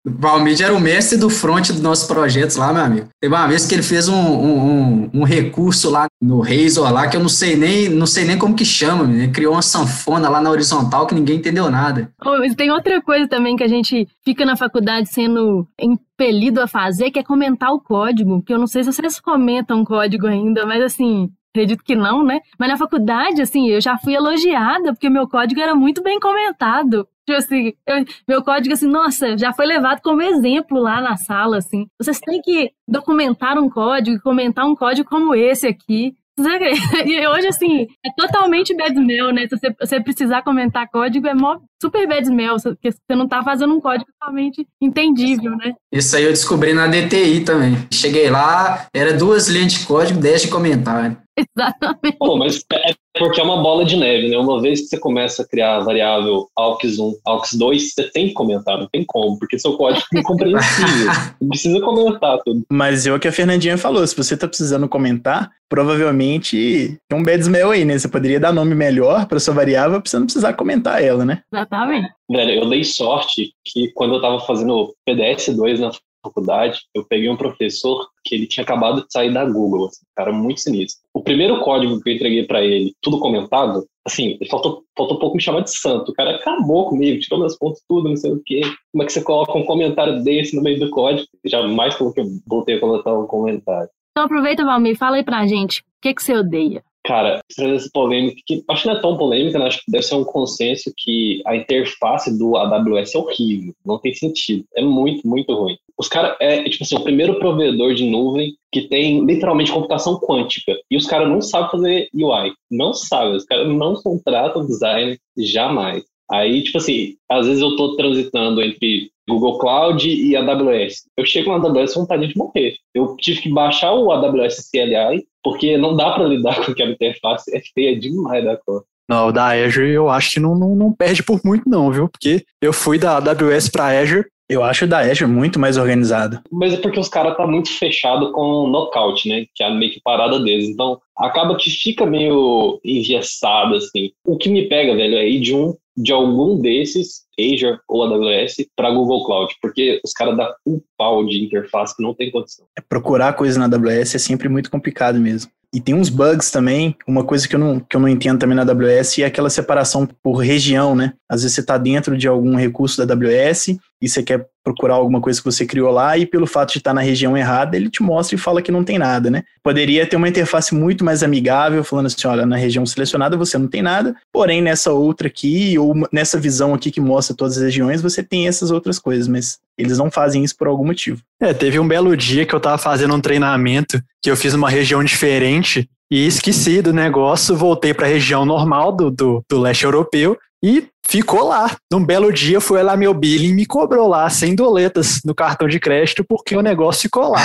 O 0.05 0.11
Valmir 0.11 0.61
era 0.61 0.73
o 0.73 0.79
mestre 0.79 1.17
do 1.17 1.29
front 1.29 1.67
dos 1.71 1.81
nossos 1.81 2.07
projetos 2.07 2.55
lá, 2.55 2.71
meu 2.71 2.83
amigo. 2.83 3.09
Teve 3.19 3.35
uma 3.35 3.47
vez 3.47 3.65
que 3.65 3.75
ele 3.75 3.83
fez 3.83 4.07
um, 4.07 4.15
um, 4.15 5.09
um 5.13 5.23
recurso 5.23 5.89
lá 5.89 6.05
no 6.21 6.39
Razor 6.39 6.91
lá, 6.91 7.07
que 7.07 7.17
eu 7.17 7.21
não 7.21 7.29
sei 7.29 7.57
nem, 7.57 7.89
não 7.89 8.05
sei 8.05 8.23
nem 8.23 8.37
como 8.37 8.55
que 8.55 8.63
chama, 8.63 9.03
ele 9.11 9.27
criou 9.27 9.53
uma 9.53 9.61
sanfona 9.61 10.29
lá 10.29 10.39
na 10.39 10.49
horizontal 10.49 11.05
que 11.05 11.15
ninguém 11.15 11.37
entendeu 11.37 11.69
nada. 11.69 12.09
Oh, 12.23 12.37
mas 12.37 12.55
tem 12.55 12.71
outra 12.71 13.01
coisa 13.01 13.27
também 13.27 13.55
que 13.55 13.63
a 13.63 13.67
gente 13.67 14.07
fica 14.23 14.45
na 14.45 14.55
faculdade 14.55 15.09
sendo 15.09 15.67
impelido 15.79 16.61
a 16.61 16.67
fazer, 16.67 17.11
que 17.11 17.19
é 17.19 17.23
comentar 17.23 17.71
o 17.71 17.81
código, 17.81 18.41
que 18.41 18.53
eu 18.53 18.59
não 18.59 18.67
sei 18.67 18.83
se 18.83 18.93
vocês 18.93 19.19
comentam 19.19 19.83
código 19.83 20.27
ainda, 20.27 20.65
mas 20.65 20.81
assim, 20.81 21.29
acredito 21.55 21.83
que 21.83 21.95
não, 21.95 22.23
né? 22.23 22.41
Mas 22.59 22.69
na 22.69 22.77
faculdade, 22.77 23.41
assim, 23.41 23.69
eu 23.69 23.79
já 23.79 23.97
fui 23.97 24.13
elogiada, 24.13 24.91
porque 24.91 25.09
meu 25.09 25.27
código 25.27 25.61
era 25.61 25.73
muito 25.73 26.03
bem 26.03 26.19
comentado. 26.19 27.07
Tipo 27.25 27.39
assim, 27.39 27.73
eu, 27.87 28.05
meu 28.27 28.43
código, 28.43 28.73
assim, 28.73 28.87
nossa, 28.87 29.37
já 29.37 29.53
foi 29.53 29.65
levado 29.65 30.01
como 30.01 30.21
exemplo 30.21 30.79
lá 30.79 31.01
na 31.01 31.15
sala, 31.15 31.57
assim. 31.57 31.87
Vocês 31.99 32.19
têm 32.19 32.41
que 32.41 32.71
documentar 32.87 33.57
um 33.57 33.69
código 33.69 34.21
comentar 34.21 34.65
um 34.65 34.75
código 34.75 35.09
como 35.09 35.33
esse 35.33 35.65
aqui. 35.65 36.13
E 37.05 37.27
hoje, 37.27 37.47
assim, 37.47 37.87
é 38.05 38.09
totalmente 38.17 38.75
bad 38.75 38.93
smell, 38.93 39.31
né? 39.31 39.47
Se 39.47 39.55
você, 39.57 39.73
você 39.79 40.01
precisar 40.01 40.41
comentar 40.41 40.89
código, 40.89 41.25
é 41.27 41.33
mó, 41.33 41.59
super 41.81 42.05
bad 42.05 42.23
smell, 42.23 42.57
porque 42.61 42.91
você 42.91 43.15
não 43.15 43.25
tá 43.25 43.41
fazendo 43.41 43.73
um 43.73 43.79
código 43.79 44.11
totalmente 44.19 44.67
entendível, 44.81 45.55
né? 45.55 45.73
Isso 45.93 46.13
aí 46.13 46.25
eu 46.25 46.31
descobri 46.31 46.73
na 46.73 46.87
DTI 46.87 47.45
também. 47.45 47.77
Cheguei 47.89 48.29
lá, 48.29 48.85
era 48.93 49.13
duas 49.13 49.47
linhas 49.47 49.71
de 49.71 49.85
código, 49.85 50.19
dez 50.19 50.41
de 50.41 50.49
comentário. 50.49 51.15
Exatamente. 51.57 52.17
Pô, 52.17 52.37
mas 52.37 52.63
é 52.71 52.93
porque 53.17 53.39
é 53.39 53.43
uma 53.43 53.61
bola 53.61 53.85
de 53.85 53.95
neve, 53.95 54.29
né? 54.29 54.37
Uma 54.37 54.61
vez 54.61 54.81
que 54.81 54.87
você 54.87 54.99
começa 54.99 55.43
a 55.43 55.47
criar 55.47 55.77
a 55.77 55.79
variável 55.79 56.47
AUX1, 56.57 57.13
AUX2, 57.27 57.79
você 57.79 58.11
tem 58.11 58.27
que 58.27 58.33
comentar, 58.33 58.77
não 58.77 58.87
tem 58.87 59.03
como, 59.05 59.37
porque 59.39 59.57
seu 59.57 59.77
código 59.77 60.05
é 60.13 60.19
incompreensível. 60.19 61.11
Você 61.39 61.47
precisa 61.47 61.81
comentar 61.81 62.37
tudo. 62.43 62.65
Mas 62.71 63.05
é 63.05 63.13
o 63.13 63.19
que 63.19 63.27
a 63.27 63.31
Fernandinha 63.31 63.77
falou, 63.77 64.05
se 64.05 64.15
você 64.15 64.35
tá 64.35 64.47
precisando 64.47 64.87
comentar, 64.87 65.49
provavelmente 65.69 66.97
tem 67.07 67.19
um 67.19 67.23
bad 67.23 67.41
smell 67.41 67.71
aí, 67.71 67.85
né? 67.85 67.97
Você 67.97 68.07
poderia 68.07 68.39
dar 68.39 68.53
nome 68.53 68.75
melhor 68.75 69.25
para 69.27 69.39
sua 69.39 69.53
variável 69.53 70.01
pra 70.01 70.09
você 70.09 70.17
não 70.17 70.25
precisar 70.25 70.53
comentar 70.53 71.03
ela, 71.03 71.23
né? 71.23 71.41
Exatamente. 71.53 72.09
Velho, 72.29 72.63
eu 72.63 72.69
dei 72.69 72.83
sorte 72.83 73.53
que 73.63 73.91
quando 73.93 74.15
eu 74.15 74.21
tava 74.21 74.39
fazendo 74.39 74.93
PDS2 75.07 75.79
na 75.79 75.91
faculdade, 76.25 76.81
eu 76.93 77.05
peguei 77.05 77.29
um 77.29 77.37
professor 77.37 78.07
que 78.23 78.35
ele 78.35 78.47
tinha 78.47 78.63
acabado 78.63 79.05
de 79.05 79.11
sair 79.11 79.33
da 79.33 79.45
Google, 79.45 79.87
assim, 79.87 80.05
cara 80.15 80.31
muito 80.31 80.61
sinistro. 80.61 81.04
O 81.15 81.23
primeiro 81.23 81.61
código 81.61 82.01
que 82.01 82.09
eu 82.09 82.13
entreguei 82.13 82.43
para 82.43 82.61
ele, 82.61 82.93
tudo 83.01 83.21
comentado, 83.21 83.87
assim, 84.05 84.37
faltou, 84.51 84.83
faltou 84.97 85.17
pouco 85.17 85.37
me 85.37 85.41
chamar 85.41 85.61
de 85.61 85.71
santo. 85.71 86.11
O 86.11 86.13
cara 86.13 86.35
acabou 86.35 86.89
comigo, 86.89 87.21
tirou 87.21 87.39
meus 87.39 87.57
pontos 87.57 87.81
tudo, 87.87 88.09
não 88.09 88.17
sei 88.17 88.33
o 88.33 88.41
quê. 88.45 88.59
Como 88.91 89.01
é 89.01 89.05
que 89.05 89.13
você 89.13 89.23
coloca 89.23 89.57
um 89.57 89.63
comentário 89.63 90.21
desse 90.25 90.53
no 90.53 90.61
meio 90.61 90.77
do 90.77 90.89
código? 90.89 91.25
Jamais 91.45 91.95
que 91.95 92.03
eu 92.03 92.13
voltei 92.45 92.75
a 92.75 92.79
colocar 92.81 93.17
um 93.17 93.25
comentário. 93.25 93.89
Então 94.11 94.25
aproveita, 94.25 94.65
Valmir, 94.65 94.97
fala 94.97 95.15
aí 95.15 95.23
pra 95.23 95.47
gente, 95.47 95.79
o 95.79 95.83
que, 96.01 96.13
que 96.13 96.21
você 96.21 96.35
odeia? 96.35 96.83
Cara, 97.05 97.39
essa 97.57 97.89
polêmica, 97.93 98.41
que 98.47 98.63
acho 98.67 98.81
que 98.81 98.87
não 98.87 98.97
é 98.97 99.01
tão 99.01 99.15
polêmica, 99.15 99.59
né? 99.59 99.67
acho 99.67 99.77
que 99.85 99.91
deve 99.91 100.03
ser 100.03 100.15
um 100.15 100.23
consenso 100.23 100.91
que 100.97 101.41
a 101.45 101.55
interface 101.55 102.35
do 102.35 102.57
AWS 102.57 103.13
é 103.13 103.17
horrível, 103.19 103.73
não 103.85 103.99
tem 103.99 104.11
sentido, 104.13 104.65
é 104.75 104.81
muito, 104.81 105.27
muito 105.27 105.53
ruim. 105.53 105.77
Os 105.97 106.07
caras, 106.07 106.35
é 106.41 106.63
tipo 106.63 106.83
assim, 106.83 106.95
o 106.95 107.03
primeiro 107.03 107.37
provedor 107.37 107.93
de 107.93 108.05
nuvem 108.05 108.55
que 108.71 108.87
tem 108.89 109.23
literalmente 109.23 109.71
computação 109.71 110.19
quântica, 110.19 110.75
e 110.89 110.97
os 110.97 111.05
caras 111.05 111.29
não 111.29 111.41
sabem 111.41 111.69
fazer 111.69 112.09
UI, 112.13 112.53
não 112.71 112.93
sabem, 112.93 113.35
os 113.35 113.45
caras 113.45 113.67
não 113.67 113.93
contratam 113.95 114.65
design 114.65 115.17
jamais. 115.37 116.03
Aí, 116.29 116.63
tipo 116.63 116.79
assim, 116.79 117.15
às 117.29 117.45
vezes 117.45 117.61
eu 117.61 117.75
tô 117.75 117.95
transitando 117.95 118.63
entre 118.63 119.11
Google 119.29 119.57
Cloud 119.59 120.07
e 120.07 120.35
AWS. 120.35 121.03
Eu 121.17 121.25
chego 121.25 121.49
na 121.49 121.57
AWS 121.57 121.93
com 121.93 122.01
vontade 122.01 122.27
de 122.27 122.37
morrer. 122.37 122.75
Eu 122.93 123.15
tive 123.17 123.41
que 123.41 123.49
baixar 123.49 123.93
o 123.93 124.11
AWS 124.11 124.69
CLI, 124.71 125.25
porque 125.45 125.77
não 125.77 125.95
dá 125.95 126.11
para 126.11 126.25
lidar 126.25 126.55
com 126.65 126.71
aquela 126.71 126.91
interface, 126.91 127.55
é 127.55 127.61
feia 127.73 127.97
demais 127.97 128.43
da 128.43 128.57
cor. 128.57 128.83
Não, 129.07 129.31
da 129.31 129.49
Azure 129.49 129.91
eu 129.91 130.09
acho 130.09 130.31
que 130.31 130.39
não, 130.39 130.55
não, 130.55 130.75
não 130.75 130.91
perde 130.91 131.21
por 131.21 131.39
muito 131.45 131.69
não, 131.69 131.91
viu? 131.91 132.09
Porque 132.09 132.43
eu 132.59 132.73
fui 132.73 132.97
da 132.97 133.17
AWS 133.17 133.69
para 133.69 134.01
Azure 134.01 134.25
eu 134.47 134.63
acho 134.63 134.85
da 134.85 134.99
Azure 134.99 135.29
muito 135.29 135.59
mais 135.59 135.75
organizado. 135.75 136.39
Mas 136.51 136.73
é 136.73 136.77
porque 136.77 136.99
os 136.99 137.09
caras 137.09 137.35
tá 137.35 137.47
muito 137.47 137.71
fechado 137.71 138.31
com 138.31 138.67
knockout, 138.67 139.27
né? 139.27 139.45
Que 139.55 139.63
é 139.63 139.73
meio 139.73 139.91
que 139.91 140.01
parada 140.01 140.39
deles. 140.39 140.69
Então, 140.69 140.99
acaba 141.17 141.55
que 141.55 141.69
fica 141.69 142.05
meio 142.05 142.79
engessado, 142.83 143.75
assim. 143.75 144.11
O 144.25 144.37
que 144.37 144.49
me 144.49 144.67
pega, 144.67 144.95
velho, 144.95 145.15
é 145.15 145.27
ir 145.27 145.39
de 145.39 145.55
um 145.55 145.75
de 145.97 146.11
algum 146.11 146.59
desses, 146.59 147.23
Azure 147.39 147.79
ou 147.87 148.03
AWS, 148.03 148.57
para 148.75 148.91
Google 148.91 149.25
Cloud, 149.25 149.55
porque 149.61 150.01
os 150.03 150.11
caras 150.11 150.35
dão 150.35 150.53
um 150.65 150.81
pau 150.97 151.25
de 151.25 151.43
interface 151.43 151.95
que 151.95 152.03
não 152.03 152.13
tem 152.13 152.29
condição. 152.31 152.65
É, 152.77 152.81
procurar 152.81 153.33
coisa 153.33 153.57
na 153.57 153.65
AWS 153.65 154.15
é 154.15 154.17
sempre 154.17 154.49
muito 154.49 154.69
complicado 154.69 155.19
mesmo. 155.19 155.51
E 155.73 155.81
tem 155.81 155.93
uns 155.93 156.09
bugs 156.09 156.51
também, 156.51 156.95
uma 157.05 157.25
coisa 157.25 157.47
que 157.47 157.55
eu 157.55 157.59
não, 157.59 157.79
que 157.79 157.95
eu 157.95 157.99
não 157.99 158.07
entendo 158.07 158.39
também 158.39 158.55
na 158.55 158.61
AWS 158.61 159.19
é 159.19 159.25
aquela 159.25 159.49
separação 159.49 160.07
por 160.23 160.37
região, 160.37 160.95
né? 160.95 161.13
Às 161.29 161.41
vezes 161.41 161.55
você 161.55 161.61
está 161.61 161.77
dentro 161.77 162.17
de 162.17 162.27
algum 162.29 162.55
recurso 162.55 163.05
da 163.05 163.13
AWS 163.13 163.77
e 164.01 164.09
você 164.09 164.21
quer 164.21 164.45
procurar 164.63 164.95
alguma 164.95 165.21
coisa 165.21 165.39
que 165.39 165.45
você 165.45 165.65
criou 165.65 165.91
lá 165.91 166.17
e 166.17 166.25
pelo 166.25 166.47
fato 166.47 166.73
de 166.73 166.79
estar 166.79 166.93
na 166.93 167.01
região 167.01 167.37
errada, 167.37 167.77
ele 167.77 167.89
te 167.89 168.01
mostra 168.01 168.35
e 168.35 168.39
fala 168.39 168.61
que 168.61 168.71
não 168.71 168.83
tem 168.83 168.97
nada, 168.97 169.29
né? 169.29 169.43
Poderia 169.63 170.07
ter 170.07 170.15
uma 170.15 170.27
interface 170.27 170.73
muito 170.73 171.05
mais 171.05 171.21
amigável, 171.21 171.83
falando 171.83 172.07
assim, 172.07 172.27
olha, 172.27 172.45
na 172.45 172.55
região 172.55 172.85
selecionada 172.85 173.37
você 173.37 173.57
não 173.57 173.67
tem 173.67 173.81
nada, 173.81 174.15
porém 174.33 174.61
nessa 174.61 174.91
outra 174.91 175.27
aqui, 175.27 175.77
ou 175.77 175.93
nessa 176.11 176.39
visão 176.39 176.73
aqui 176.73 176.91
que 176.91 176.99
mostra 176.99 177.35
todas 177.35 177.57
as 177.57 177.63
regiões, 177.63 178.01
você 178.01 178.23
tem 178.23 178.47
essas 178.47 178.71
outras 178.71 178.97
coisas, 178.97 179.27
mas 179.27 179.59
eles 179.77 179.97
não 179.97 180.09
fazem 180.09 180.43
isso 180.43 180.57
por 180.57 180.67
algum 180.67 180.85
motivo. 180.85 181.21
É, 181.39 181.53
teve 181.53 181.79
um 181.79 181.87
belo 181.87 182.15
dia 182.17 182.45
que 182.45 182.55
eu 182.55 182.59
tava 182.59 182.77
fazendo 182.77 183.13
um 183.13 183.21
treinamento, 183.21 184.01
que 184.21 184.31
eu 184.31 184.35
fiz 184.35 184.53
uma 184.53 184.69
região 184.69 185.03
diferente, 185.03 185.87
e 186.09 186.25
esqueci 186.25 186.81
do 186.81 186.93
negócio, 186.93 187.55
voltei 187.55 187.93
para 187.93 188.05
a 188.05 188.09
região 188.09 188.45
normal 188.45 188.91
do, 188.91 189.09
do, 189.09 189.43
do 189.49 189.59
leste 189.59 189.85
europeu 189.85 190.37
e 190.65 190.87
ficou 191.05 191.43
lá. 191.43 191.77
Num 191.93 192.03
belo 192.03 192.33
dia, 192.33 192.59
foi 192.59 192.81
lá 192.81 192.97
meu 192.97 193.13
billing 193.13 193.53
me 193.53 193.67
cobrou 193.67 194.07
lá 194.07 194.27
100 194.27 194.55
doletas 194.55 195.19
no 195.23 195.35
cartão 195.35 195.67
de 195.67 195.79
crédito 195.79 196.25
porque 196.27 196.55
o 196.57 196.61
negócio 196.61 197.03
ficou 197.03 197.29
lá. 197.29 197.39